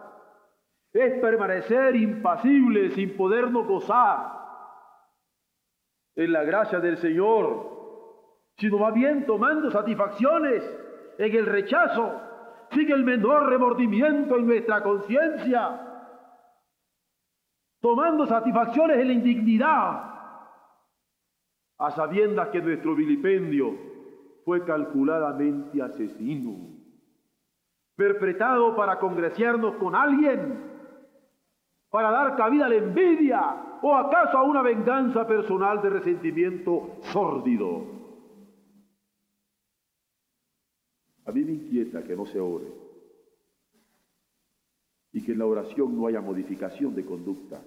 es 0.93 1.21
permanecer 1.21 1.97
impasible 1.97 2.91
sin 2.91 3.15
podernos 3.15 3.67
gozar 3.67 4.33
en 6.17 6.33
la 6.33 6.45
gracia 6.45 6.81
del 6.81 6.97
Señor, 6.97 8.51
sino 8.57 8.79
más 8.79 8.95
bien 8.95 9.27
tomando 9.27 9.71
satisfacciones 9.71 10.65
en 11.19 11.37
el 11.37 11.47
rechazo, 11.47 12.21
sin 12.71 12.91
el 12.91 13.05
menor 13.05 13.49
remordimiento 13.49 14.37
en 14.37 14.47
nuestra 14.47 14.83
conciencia, 14.83 15.92
tomando 17.83 18.25
satisfacciones 18.27 18.97
en 18.99 19.09
la 19.09 19.13
indignidad 19.13 20.13
a 21.79 21.91
sabiendas 21.91 22.49
que 22.51 22.63
nuestro 22.63 22.95
vilipendio 22.95 23.77
fue 24.45 24.65
calculadamente 24.65 25.83
asesino, 25.83 26.79
perpetrado 27.97 28.77
para 28.77 29.01
congraciarnos 29.01 29.75
con 29.77 29.97
alguien, 29.97 30.71
para 31.91 32.13
dar 32.13 32.37
cabida 32.37 32.67
a 32.67 32.69
la 32.69 32.77
envidia 32.77 33.79
o 33.83 33.97
acaso 33.97 34.39
a 34.39 34.45
una 34.45 34.63
venganza 34.63 35.27
personal 35.27 35.83
de 35.83 35.91
resentimiento 35.91 36.99
sórdido. 37.01 37.85
A 41.27 41.33
mí 41.33 41.45
me 41.45 41.53
inquieta 41.53 42.05
que 42.05 42.15
no 42.15 42.27
se 42.27 42.39
ore 42.39 42.82
que 45.23 45.33
en 45.33 45.39
la 45.39 45.47
oración 45.47 45.97
no 45.97 46.07
haya 46.07 46.21
modificación 46.21 46.95
de 46.95 47.05
conducta. 47.05 47.61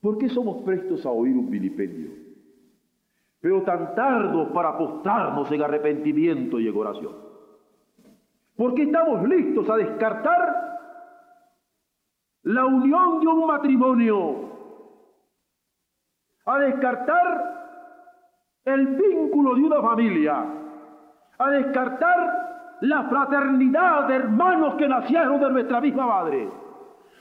¿Por 0.00 0.18
qué 0.18 0.28
somos 0.28 0.64
prestos 0.64 1.06
a 1.06 1.10
oír 1.10 1.36
un 1.36 1.48
vilipendio? 1.48 2.10
Pero 3.40 3.62
tan 3.62 3.94
tardos 3.94 4.50
para 4.52 4.76
postrarnos 4.76 5.50
en 5.50 5.62
arrepentimiento 5.62 6.58
y 6.60 6.68
en 6.68 6.76
oración. 6.76 7.14
¿Por 8.56 8.74
qué 8.74 8.82
estamos 8.82 9.28
listos 9.28 9.68
a 9.70 9.76
descartar 9.76 10.62
la 12.42 12.64
unión 12.66 13.20
de 13.20 13.26
un 13.26 13.46
matrimonio, 13.46 14.50
a 16.44 16.58
descartar 16.58 17.62
el 18.64 18.86
vínculo 18.96 19.54
de 19.54 19.62
una 19.62 19.80
familia, 19.80 20.44
a 21.38 21.50
descartar 21.50 22.51
la 22.82 23.04
fraternidad 23.04 24.08
de 24.08 24.16
hermanos 24.16 24.74
que 24.74 24.88
nacieron 24.88 25.40
de 25.40 25.50
nuestra 25.50 25.80
misma 25.80 26.04
madre, 26.04 26.48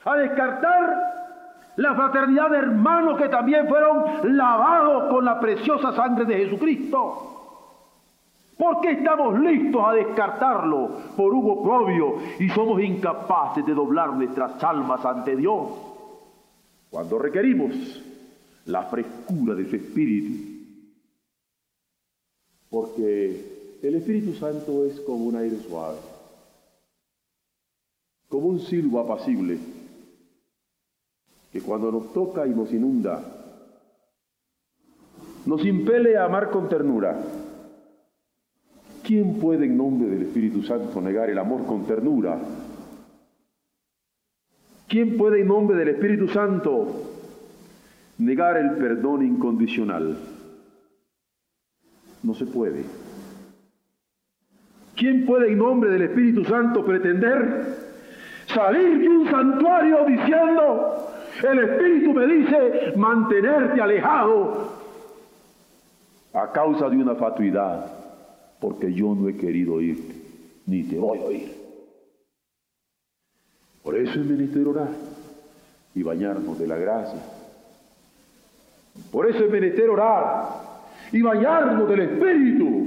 a 0.03 0.15
descartar 0.15 1.73
la 1.75 1.93
fraternidad 1.93 2.49
de 2.49 2.57
hermanos 2.57 3.17
que 3.19 3.29
también 3.29 3.67
fueron 3.67 4.35
lavados 4.35 5.11
con 5.11 5.23
la 5.23 5.39
preciosa 5.39 5.93
sangre 5.93 6.25
de 6.25 6.45
Jesucristo. 6.45 7.27
¿Por 8.57 8.81
qué 8.81 8.91
estamos 8.91 9.39
listos 9.39 9.83
a 9.85 9.93
descartarlo 9.93 10.89
por 11.15 11.31
Hugo 11.31 11.63
propio 11.63 12.15
y 12.39 12.49
somos 12.49 12.81
incapaces 12.81 13.63
de 13.63 13.73
doblar 13.73 14.13
nuestras 14.13 14.63
almas 14.63 15.05
ante 15.05 15.35
Dios? 15.35 15.69
Cuando 16.89 17.19
requerimos 17.19 18.03
la 18.65 18.83
frescura 18.83 19.53
de 19.53 19.69
su 19.69 19.75
Espíritu. 19.75 20.43
Porque 22.69 23.60
el 23.81 23.95
Espíritu 23.95 24.33
Santo 24.33 24.85
es 24.85 24.99
como 25.01 25.25
un 25.25 25.35
aire 25.35 25.57
suave, 25.67 25.97
como 28.29 28.47
un 28.47 28.59
silbo 28.59 28.99
apacible 28.99 29.57
que 31.51 31.61
cuando 31.61 31.91
nos 31.91 32.13
toca 32.13 32.47
y 32.47 32.51
nos 32.51 32.71
inunda, 32.71 33.21
nos 35.45 35.65
impele 35.65 36.17
a 36.17 36.25
amar 36.25 36.49
con 36.49 36.69
ternura. 36.69 37.19
¿Quién 39.03 39.39
puede 39.39 39.65
en 39.65 39.75
nombre 39.75 40.09
del 40.09 40.21
Espíritu 40.21 40.63
Santo 40.63 41.01
negar 41.01 41.29
el 41.29 41.39
amor 41.39 41.65
con 41.65 41.85
ternura? 41.85 42.39
¿Quién 44.87 45.17
puede 45.17 45.41
en 45.41 45.47
nombre 45.47 45.75
del 45.75 45.89
Espíritu 45.89 46.27
Santo 46.27 46.87
negar 48.19 48.57
el 48.57 48.71
perdón 48.77 49.25
incondicional? 49.25 50.17
No 52.23 52.33
se 52.35 52.45
puede. 52.45 53.00
¿Quién 54.95 55.25
puede 55.25 55.51
en 55.51 55.57
nombre 55.57 55.89
del 55.89 56.03
Espíritu 56.03 56.43
Santo 56.45 56.85
pretender 56.85 57.91
salir 58.47 58.99
de 58.99 59.07
un 59.07 59.29
santuario 59.29 60.05
diciendo, 60.05 61.07
el 61.49 61.59
Espíritu 61.59 62.13
me 62.13 62.27
dice 62.27 62.93
mantenerte 62.97 63.81
alejado 63.81 64.81
a 66.33 66.51
causa 66.51 66.89
de 66.89 66.97
una 66.97 67.15
fatuidad, 67.15 67.91
porque 68.59 68.93
yo 68.93 69.15
no 69.15 69.27
he 69.27 69.35
querido 69.35 69.75
oírte, 69.75 70.15
ni 70.65 70.83
te 70.83 70.97
voy 70.97 71.19
a 71.19 71.23
oír. 71.23 71.61
Por 73.83 73.97
eso 73.97 74.19
es 74.19 74.25
menester 74.25 74.67
orar 74.67 74.89
y 75.95 76.03
bañarnos 76.03 76.59
de 76.59 76.67
la 76.67 76.77
gracia. 76.77 77.19
Por 79.11 79.29
eso 79.29 79.45
es 79.45 79.51
menester 79.51 79.89
orar 79.89 80.45
y 81.11 81.21
bañarnos 81.21 81.89
del 81.89 82.01
Espíritu. 82.01 82.81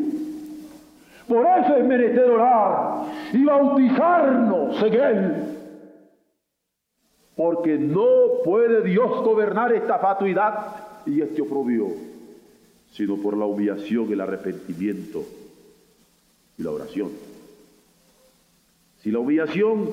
Por 1.28 1.46
eso 1.46 1.76
es 1.76 1.84
menester 1.84 2.30
orar 2.30 3.06
y 3.32 3.44
bautizarnos 3.44 4.82
en 4.82 4.94
Él 4.94 5.54
porque 7.36 7.78
no 7.78 8.42
puede 8.44 8.82
Dios 8.82 9.10
gobernar 9.24 9.72
esta 9.72 9.98
fatuidad 9.98 11.02
y 11.06 11.20
este 11.20 11.42
oprobio, 11.42 11.88
sino 12.92 13.16
por 13.16 13.36
la 13.36 13.44
humillación, 13.44 14.12
el 14.12 14.20
arrepentimiento 14.20 15.24
y 16.56 16.62
la 16.62 16.70
oración. 16.70 17.10
Si 19.02 19.10
la 19.10 19.18
humillación 19.18 19.90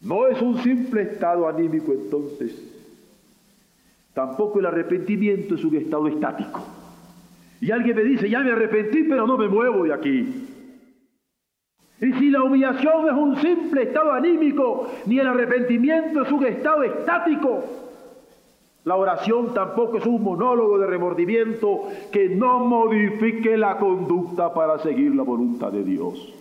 no 0.00 0.26
es 0.26 0.42
un 0.42 0.58
simple 0.62 1.02
estado 1.02 1.48
anímico, 1.48 1.92
entonces 1.92 2.52
tampoco 4.12 4.58
el 4.58 4.66
arrepentimiento 4.66 5.54
es 5.54 5.64
un 5.64 5.76
estado 5.76 6.08
estático. 6.08 6.60
Y 7.60 7.70
alguien 7.70 7.96
me 7.96 8.04
dice, 8.04 8.30
ya 8.30 8.40
me 8.40 8.52
arrepentí, 8.52 9.04
pero 9.04 9.26
no 9.26 9.36
me 9.36 9.48
muevo 9.48 9.84
de 9.84 9.92
aquí. 9.92 10.46
Y 12.00 12.12
si 12.14 12.30
la 12.30 12.42
humillación 12.42 13.06
es 13.06 13.12
un 13.12 13.36
simple 13.36 13.82
estado 13.82 14.12
anímico, 14.12 14.90
ni 15.06 15.18
el 15.18 15.26
arrepentimiento 15.26 16.22
es 16.22 16.32
un 16.32 16.46
estado 16.46 16.82
estático, 16.82 17.62
la 18.84 18.96
oración 18.96 19.52
tampoco 19.52 19.98
es 19.98 20.06
un 20.06 20.22
monólogo 20.22 20.78
de 20.78 20.86
remordimiento 20.86 21.90
que 22.10 22.30
no 22.30 22.60
modifique 22.60 23.58
la 23.58 23.76
conducta 23.76 24.54
para 24.54 24.78
seguir 24.78 25.14
la 25.14 25.22
voluntad 25.22 25.70
de 25.70 25.84
Dios. 25.84 26.34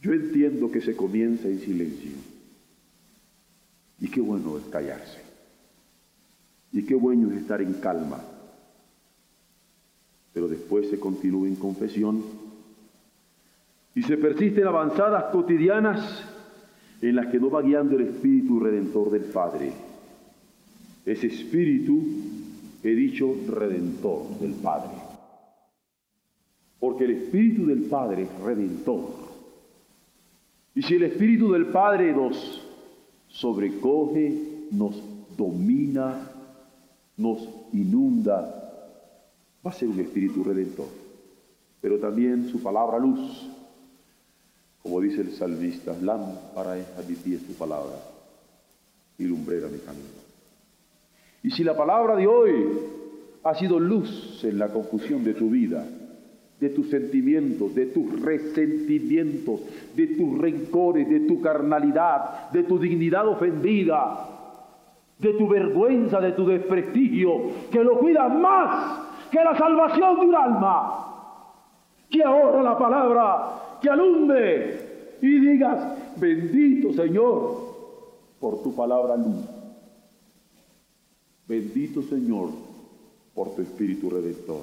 Yo 0.00 0.12
entiendo 0.12 0.70
que 0.70 0.82
se 0.82 0.94
comienza 0.94 1.48
en 1.48 1.58
silencio. 1.60 2.12
Y 3.98 4.10
qué 4.10 4.20
bueno 4.20 4.58
es 4.58 4.64
callarse. 4.64 5.22
Y 6.72 6.84
qué 6.84 6.94
bueno 6.94 7.32
es 7.32 7.38
estar 7.38 7.62
en 7.62 7.72
calma. 7.74 8.20
Pero 10.38 10.46
después 10.46 10.88
se 10.88 11.00
continúa 11.00 11.48
en 11.48 11.56
confesión 11.56 12.22
y 13.92 14.02
se 14.04 14.16
persiste 14.16 14.60
en 14.60 14.68
avanzadas 14.68 15.32
cotidianas 15.32 16.22
en 17.02 17.16
las 17.16 17.26
que 17.26 17.40
no 17.40 17.50
va 17.50 17.60
guiando 17.60 17.96
el 17.96 18.02
Espíritu 18.02 18.60
Redentor 18.60 19.10
del 19.10 19.24
Padre. 19.24 19.72
Ese 21.04 21.26
Espíritu, 21.26 22.00
he 22.84 22.90
dicho, 22.90 23.34
Redentor 23.48 24.38
del 24.38 24.52
Padre. 24.52 24.92
Porque 26.78 27.06
el 27.06 27.10
Espíritu 27.10 27.66
del 27.66 27.82
Padre 27.86 28.22
es 28.22 28.40
Redentor. 28.40 29.08
Y 30.76 30.82
si 30.82 30.94
el 30.94 31.02
Espíritu 31.02 31.50
del 31.50 31.66
Padre 31.66 32.12
nos 32.12 32.64
sobrecoge, 33.26 34.68
nos 34.70 35.02
domina, 35.36 36.30
nos 37.16 37.40
inunda, 37.72 38.67
va 39.64 39.70
a 39.70 39.74
ser 39.74 39.88
un 39.88 40.00
Espíritu 40.00 40.44
Redentor. 40.44 40.88
Pero 41.80 41.98
también 41.98 42.48
su 42.48 42.62
palabra 42.62 42.98
luz 42.98 43.48
como 44.88 45.00
dice 45.02 45.20
el 45.20 45.32
salmista, 45.32 45.94
lámpara 46.00 46.78
es 46.78 46.86
a 46.96 47.06
mi 47.06 47.14
pie 47.14 47.38
tu 47.38 47.52
palabra 47.52 47.92
y 49.18 49.24
lumbrera 49.24 49.68
mi 49.68 49.78
camino. 49.80 50.06
Y 51.42 51.50
si 51.50 51.62
la 51.62 51.76
palabra 51.76 52.16
de 52.16 52.26
hoy 52.26 52.64
ha 53.44 53.54
sido 53.54 53.78
luz 53.78 54.42
en 54.44 54.58
la 54.58 54.68
confusión 54.68 55.24
de 55.24 55.34
tu 55.34 55.50
vida, 55.50 55.86
de 56.58 56.70
tus 56.70 56.88
sentimientos, 56.88 57.74
de 57.74 57.86
tus 57.86 58.20
resentimientos, 58.22 59.60
de 59.94 60.06
tus 60.08 60.38
rencores, 60.38 61.08
de 61.08 61.20
tu 61.20 61.40
carnalidad, 61.40 62.50
de 62.50 62.62
tu 62.64 62.78
dignidad 62.78 63.28
ofendida, 63.28 64.26
de 65.18 65.34
tu 65.34 65.48
vergüenza, 65.48 66.20
de 66.20 66.32
tu 66.32 66.46
desprestigio, 66.46 67.50
que 67.70 67.84
lo 67.84 67.98
cuida 67.98 68.28
más 68.28 69.07
que 69.30 69.42
la 69.42 69.56
salvación 69.56 70.20
de 70.20 70.26
un 70.26 70.34
alma. 70.34 71.04
Que 72.10 72.22
ahora 72.22 72.62
la 72.62 72.78
palabra 72.78 73.78
que 73.80 73.90
alumbre 73.90 75.16
y 75.20 75.38
digas, 75.40 76.16
bendito 76.16 76.92
Señor 76.92 77.68
por 78.40 78.62
tu 78.62 78.74
palabra 78.74 79.16
luz. 79.16 79.44
Bendito 81.46 82.02
Señor 82.02 82.50
por 83.34 83.54
tu 83.54 83.62
Espíritu 83.62 84.10
Redentor. 84.10 84.62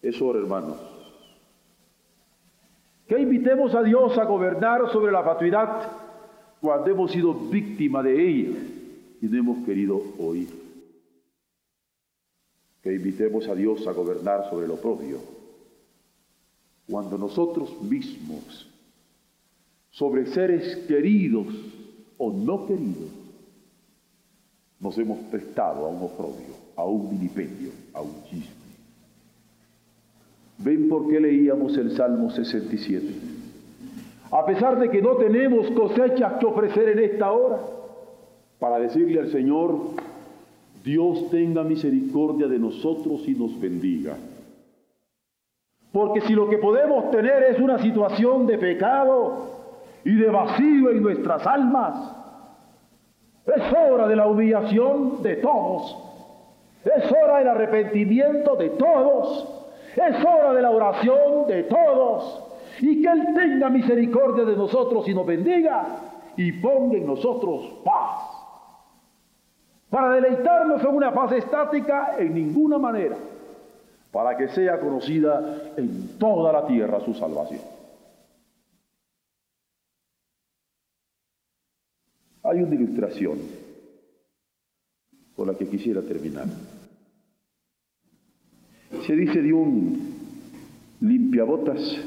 Es 0.00 0.20
hora, 0.20 0.40
hermanos, 0.40 0.76
que 3.06 3.20
invitemos 3.20 3.74
a 3.74 3.82
Dios 3.82 4.18
a 4.18 4.24
gobernar 4.24 4.90
sobre 4.90 5.12
la 5.12 5.22
fatuidad 5.22 5.92
cuando 6.60 6.90
hemos 6.90 7.12
sido 7.12 7.34
víctima 7.34 8.02
de 8.02 8.28
ella 8.28 8.58
y 9.20 9.26
no 9.26 9.38
hemos 9.38 9.66
querido 9.66 10.00
oír. 10.18 10.61
Que 12.82 12.94
invitemos 12.94 13.48
a 13.48 13.54
Dios 13.54 13.86
a 13.86 13.92
gobernar 13.92 14.50
sobre 14.50 14.66
lo 14.66 14.76
propio 14.76 15.18
cuando 16.88 17.16
nosotros 17.16 17.80
mismos, 17.82 18.68
sobre 19.90 20.26
seres 20.26 20.76
queridos 20.88 21.46
o 22.18 22.30
no 22.30 22.66
queridos, 22.66 23.10
nos 24.80 24.98
hemos 24.98 25.18
prestado 25.30 25.86
a 25.86 25.88
un 25.88 26.02
oprobio, 26.02 26.54
a 26.76 26.84
un 26.84 27.08
vilipendio, 27.08 27.70
a 27.94 28.02
un 28.02 28.24
chisme. 28.24 28.62
¿Ven 30.58 30.88
por 30.88 31.08
qué 31.08 31.20
leíamos 31.20 31.76
el 31.78 31.96
Salmo 31.96 32.30
67? 32.30 33.06
A 34.32 34.44
pesar 34.44 34.78
de 34.78 34.90
que 34.90 35.00
no 35.00 35.16
tenemos 35.16 35.70
cosechas 35.70 36.34
que 36.38 36.46
ofrecer 36.46 36.88
en 36.90 36.98
esta 36.98 37.32
hora, 37.32 37.60
para 38.58 38.78
decirle 38.78 39.20
al 39.20 39.30
Señor, 39.30 39.94
Dios 40.82 41.30
tenga 41.30 41.62
misericordia 41.62 42.48
de 42.48 42.58
nosotros 42.58 43.26
y 43.28 43.32
nos 43.32 43.58
bendiga. 43.60 44.16
Porque 45.92 46.22
si 46.22 46.32
lo 46.32 46.48
que 46.48 46.58
podemos 46.58 47.10
tener 47.10 47.42
es 47.44 47.60
una 47.60 47.78
situación 47.78 48.46
de 48.46 48.58
pecado 48.58 49.50
y 50.04 50.14
de 50.14 50.28
vacío 50.28 50.90
en 50.90 51.02
nuestras 51.02 51.46
almas, 51.46 52.16
es 53.46 53.62
hora 53.72 54.08
de 54.08 54.16
la 54.16 54.26
humillación 54.26 55.22
de 55.22 55.36
todos. 55.36 55.96
Es 56.84 57.12
hora 57.12 57.38
del 57.38 57.48
arrepentimiento 57.48 58.56
de 58.56 58.70
todos. 58.70 59.48
Es 59.94 60.24
hora 60.24 60.52
de 60.54 60.62
la 60.62 60.70
oración 60.70 61.46
de 61.46 61.64
todos. 61.64 62.42
Y 62.80 63.02
que 63.02 63.08
Él 63.08 63.26
tenga 63.34 63.68
misericordia 63.68 64.44
de 64.44 64.56
nosotros 64.56 65.06
y 65.06 65.14
nos 65.14 65.26
bendiga 65.26 65.86
y 66.36 66.52
ponga 66.52 66.96
en 66.96 67.06
nosotros 67.06 67.80
paz. 67.84 68.31
Para 69.92 70.14
deleitarnos 70.14 70.80
en 70.80 70.88
una 70.88 71.12
paz 71.12 71.32
estática 71.32 72.16
en 72.18 72.32
ninguna 72.32 72.78
manera 72.78 73.14
para 74.10 74.38
que 74.38 74.48
sea 74.48 74.80
conocida 74.80 75.74
en 75.76 76.16
toda 76.18 76.50
la 76.50 76.66
tierra 76.66 77.04
su 77.04 77.12
salvación. 77.12 77.60
Hay 82.42 82.62
una 82.62 82.74
ilustración 82.74 83.38
con 85.36 85.48
la 85.48 85.58
que 85.58 85.68
quisiera 85.68 86.00
terminar. 86.00 86.46
Se 89.06 89.14
dice 89.14 89.42
de 89.42 89.52
un 89.52 90.14
limpiabotas 91.02 91.98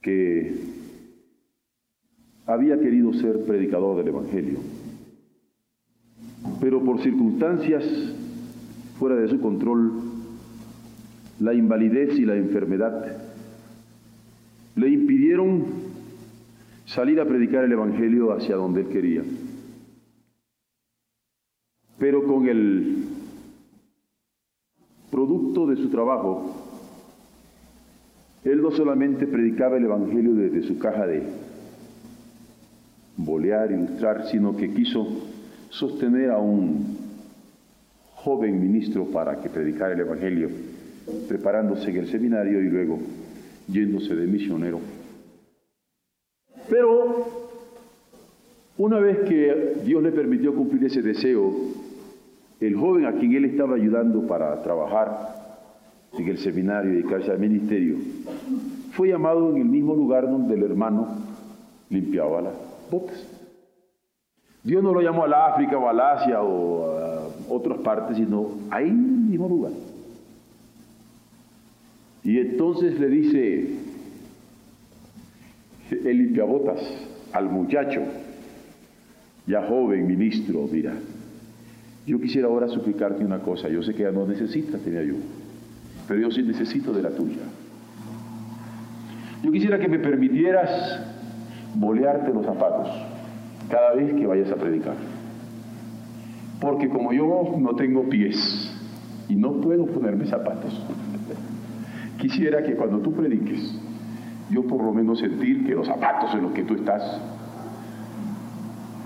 que 0.00 0.54
había 2.46 2.80
querido 2.80 3.12
ser 3.12 3.44
predicador 3.44 3.98
del 3.98 4.08
Evangelio, 4.08 4.58
pero 6.62 6.80
por 6.80 7.00
circunstancias 7.00 7.84
fuera 8.96 9.16
de 9.16 9.26
su 9.26 9.40
control, 9.40 9.94
la 11.40 11.54
invalidez 11.54 12.16
y 12.20 12.24
la 12.24 12.36
enfermedad 12.36 13.16
le 14.76 14.88
impidieron 14.88 15.64
salir 16.86 17.20
a 17.20 17.24
predicar 17.24 17.64
el 17.64 17.72
Evangelio 17.72 18.32
hacia 18.32 18.54
donde 18.54 18.82
él 18.82 18.88
quería. 18.90 19.22
Pero 21.98 22.28
con 22.28 22.46
el 22.46 23.06
producto 25.10 25.66
de 25.66 25.74
su 25.74 25.88
trabajo, 25.88 26.54
él 28.44 28.62
no 28.62 28.70
solamente 28.70 29.26
predicaba 29.26 29.78
el 29.78 29.86
Evangelio 29.86 30.32
desde 30.34 30.62
su 30.62 30.78
caja 30.78 31.08
de 31.08 31.24
bolear, 33.16 33.72
ilustrar, 33.72 34.28
sino 34.28 34.56
que 34.56 34.72
quiso 34.72 35.31
sostener 35.72 36.30
a 36.30 36.38
un 36.38 36.98
joven 38.14 38.60
ministro 38.60 39.06
para 39.06 39.40
que 39.40 39.48
predicara 39.48 39.94
el 39.94 40.00
Evangelio, 40.00 40.50
preparándose 41.28 41.90
en 41.90 41.96
el 41.96 42.08
seminario 42.08 42.60
y 42.60 42.68
luego 42.68 42.98
yéndose 43.68 44.14
de 44.14 44.26
misionero. 44.26 44.80
Pero 46.68 47.26
una 48.76 48.98
vez 49.00 49.20
que 49.20 49.80
Dios 49.84 50.02
le 50.02 50.12
permitió 50.12 50.54
cumplir 50.54 50.84
ese 50.84 51.00
deseo, 51.00 51.52
el 52.60 52.76
joven 52.76 53.06
a 53.06 53.12
quien 53.14 53.32
él 53.32 53.46
estaba 53.46 53.74
ayudando 53.74 54.26
para 54.26 54.62
trabajar 54.62 55.56
en 56.12 56.28
el 56.28 56.38
seminario 56.38 56.92
y 56.92 56.94
dedicarse 56.96 57.30
al 57.30 57.38
ministerio, 57.38 57.96
fue 58.92 59.08
llamado 59.08 59.50
en 59.50 59.62
el 59.62 59.68
mismo 59.68 59.94
lugar 59.94 60.30
donde 60.30 60.54
el 60.54 60.62
hermano 60.64 61.08
limpiaba 61.88 62.42
las 62.42 62.54
botas. 62.90 63.41
Dios 64.64 64.82
no 64.82 64.94
lo 64.94 65.00
llamó 65.00 65.24
al 65.24 65.34
África 65.34 65.76
o 65.76 65.88
al 65.88 66.00
Asia 66.00 66.40
o 66.42 66.96
a 66.96 67.28
otras 67.48 67.78
partes, 67.78 68.16
sino 68.16 68.48
ahí 68.70 68.88
en 68.88 69.30
mismo 69.30 69.48
lugar. 69.48 69.72
Y 72.22 72.38
entonces 72.38 72.98
le 73.00 73.08
dice 73.08 73.76
el 75.90 76.18
limpiabotas 76.18 76.80
al 77.32 77.50
muchacho, 77.50 78.00
ya 79.46 79.66
joven 79.66 80.06
ministro, 80.06 80.68
mira, 80.70 80.94
yo 82.06 82.20
quisiera 82.20 82.46
ahora 82.46 82.68
suplicarte 82.68 83.24
una 83.24 83.40
cosa, 83.40 83.68
yo 83.68 83.82
sé 83.82 83.94
que 83.94 84.04
ya 84.04 84.12
no 84.12 84.26
necesitas 84.26 84.80
tener 84.80 85.00
ayuda, 85.00 85.24
pero 86.06 86.20
yo 86.20 86.30
sí 86.30 86.42
necesito 86.42 86.92
de 86.92 87.02
la 87.02 87.10
tuya. 87.10 87.42
Yo 89.42 89.50
quisiera 89.50 89.80
que 89.80 89.88
me 89.88 89.98
permitieras 89.98 91.00
bolearte 91.74 92.32
los 92.32 92.46
zapatos 92.46 93.11
cada 93.72 93.94
vez 93.94 94.12
que 94.12 94.26
vayas 94.26 94.52
a 94.52 94.56
predicar. 94.56 94.94
Porque 96.60 96.90
como 96.90 97.14
yo 97.14 97.56
no 97.58 97.74
tengo 97.74 98.06
pies 98.06 98.70
y 99.30 99.34
no 99.34 99.62
puedo 99.62 99.86
ponerme 99.86 100.26
zapatos, 100.26 100.78
quisiera 102.18 102.62
que 102.62 102.74
cuando 102.76 102.98
tú 102.98 103.14
prediques, 103.14 103.74
yo 104.50 104.62
por 104.66 104.84
lo 104.84 104.92
menos 104.92 105.20
sentir 105.20 105.64
que 105.64 105.74
los 105.74 105.86
zapatos 105.86 106.34
en 106.34 106.42
los 106.42 106.52
que 106.52 106.64
tú 106.64 106.74
estás, 106.74 107.18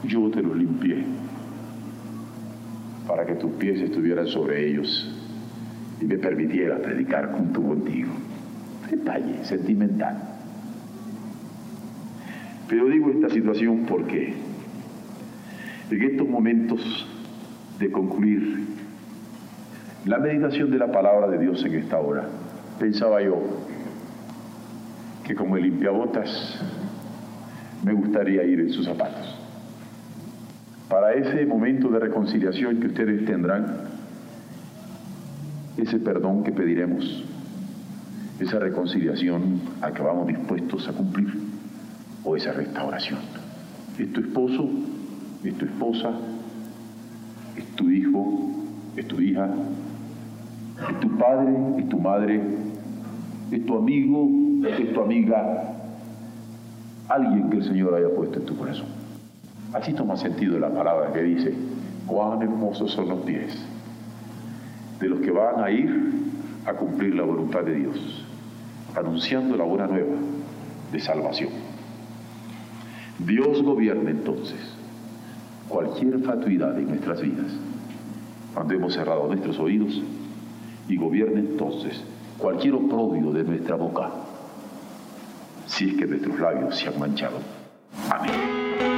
yo 0.02 0.28
te 0.30 0.42
los 0.42 0.56
limpié 0.56 1.04
para 3.06 3.24
que 3.24 3.36
tus 3.36 3.52
pies 3.52 3.80
estuvieran 3.80 4.26
sobre 4.26 4.68
ellos 4.68 5.16
y 6.00 6.06
me 6.06 6.18
permitiera 6.18 6.78
predicar 6.78 7.30
junto 7.30 7.62
contigo. 7.62 8.10
detalle 8.90 9.44
sentimental. 9.44 10.16
Pero 12.68 12.88
digo 12.88 13.10
esta 13.10 13.30
situación 13.30 13.84
porque 13.88 14.45
en 15.90 16.02
estos 16.02 16.28
momentos 16.28 17.06
de 17.78 17.90
concluir 17.90 18.66
la 20.06 20.18
meditación 20.18 20.70
de 20.70 20.78
la 20.78 20.90
palabra 20.90 21.28
de 21.28 21.38
Dios 21.38 21.64
en 21.64 21.74
esta 21.74 21.98
hora, 21.98 22.28
pensaba 22.78 23.22
yo 23.22 23.36
que 25.24 25.34
como 25.34 25.56
el 25.56 25.64
limpiabotas 25.64 26.60
me 27.84 27.92
gustaría 27.92 28.44
ir 28.44 28.60
en 28.60 28.70
sus 28.70 28.86
zapatos. 28.86 29.36
Para 30.88 31.14
ese 31.14 31.44
momento 31.46 31.88
de 31.88 31.98
reconciliación 31.98 32.78
que 32.78 32.86
ustedes 32.86 33.24
tendrán, 33.24 33.66
ese 35.76 35.98
perdón 35.98 36.44
que 36.44 36.52
pediremos, 36.52 37.24
esa 38.38 38.58
reconciliación 38.60 39.60
a 39.82 39.90
que 39.92 40.02
vamos 40.02 40.28
dispuestos 40.28 40.88
a 40.88 40.92
cumplir, 40.92 41.32
o 42.22 42.36
esa 42.36 42.52
restauración. 42.52 43.18
Es 43.98 44.12
tu 44.12 44.20
esposo, 44.20 44.68
es 45.48 45.58
tu 45.58 45.64
esposa, 45.64 46.10
es 47.56 47.64
tu 47.76 47.90
hijo, 47.90 48.50
es 48.96 49.06
tu 49.06 49.20
hija, 49.20 49.48
es 50.90 51.00
tu 51.00 51.08
padre, 51.16 51.52
es 51.78 51.88
tu 51.88 51.98
madre, 51.98 52.40
es 53.50 53.66
tu 53.66 53.76
amigo, 53.76 54.28
es 54.68 54.92
tu 54.92 55.00
amiga, 55.00 55.74
alguien 57.08 57.50
que 57.50 57.58
el 57.58 57.64
Señor 57.64 57.94
haya 57.94 58.14
puesto 58.14 58.38
en 58.38 58.46
tu 58.46 58.56
corazón. 58.56 58.86
Así 59.72 59.92
toma 59.92 60.16
sentido 60.16 60.58
la 60.58 60.70
palabra 60.70 61.12
que 61.12 61.22
dice, 61.22 61.54
cuán 62.06 62.42
hermosos 62.42 62.92
son 62.92 63.08
los 63.08 63.20
pies 63.20 63.56
de 65.00 65.08
los 65.08 65.20
que 65.20 65.30
van 65.30 65.62
a 65.62 65.70
ir 65.70 66.12
a 66.66 66.72
cumplir 66.72 67.14
la 67.14 67.22
voluntad 67.22 67.62
de 67.62 67.74
Dios, 67.74 68.24
anunciando 68.96 69.56
la 69.56 69.64
buena 69.64 69.86
nueva 69.86 70.16
de 70.92 71.00
salvación. 71.00 71.50
Dios 73.18 73.62
gobierna 73.62 74.10
entonces 74.10 74.75
cualquier 75.68 76.22
fatuidad 76.22 76.78
en 76.78 76.88
nuestras 76.88 77.20
vidas, 77.20 77.52
cuando 78.54 78.74
hemos 78.74 78.94
cerrado 78.94 79.26
nuestros 79.26 79.58
oídos, 79.58 80.00
y 80.88 80.96
gobierna 80.96 81.40
entonces 81.40 82.00
cualquier 82.38 82.74
oprobio 82.74 83.32
de 83.32 83.44
nuestra 83.44 83.76
boca, 83.76 84.10
si 85.66 85.88
es 85.88 85.94
que 85.96 86.06
nuestros 86.06 86.38
labios 86.38 86.76
se 86.76 86.88
han 86.88 86.98
manchado. 86.98 87.38
Amén. 88.10 88.95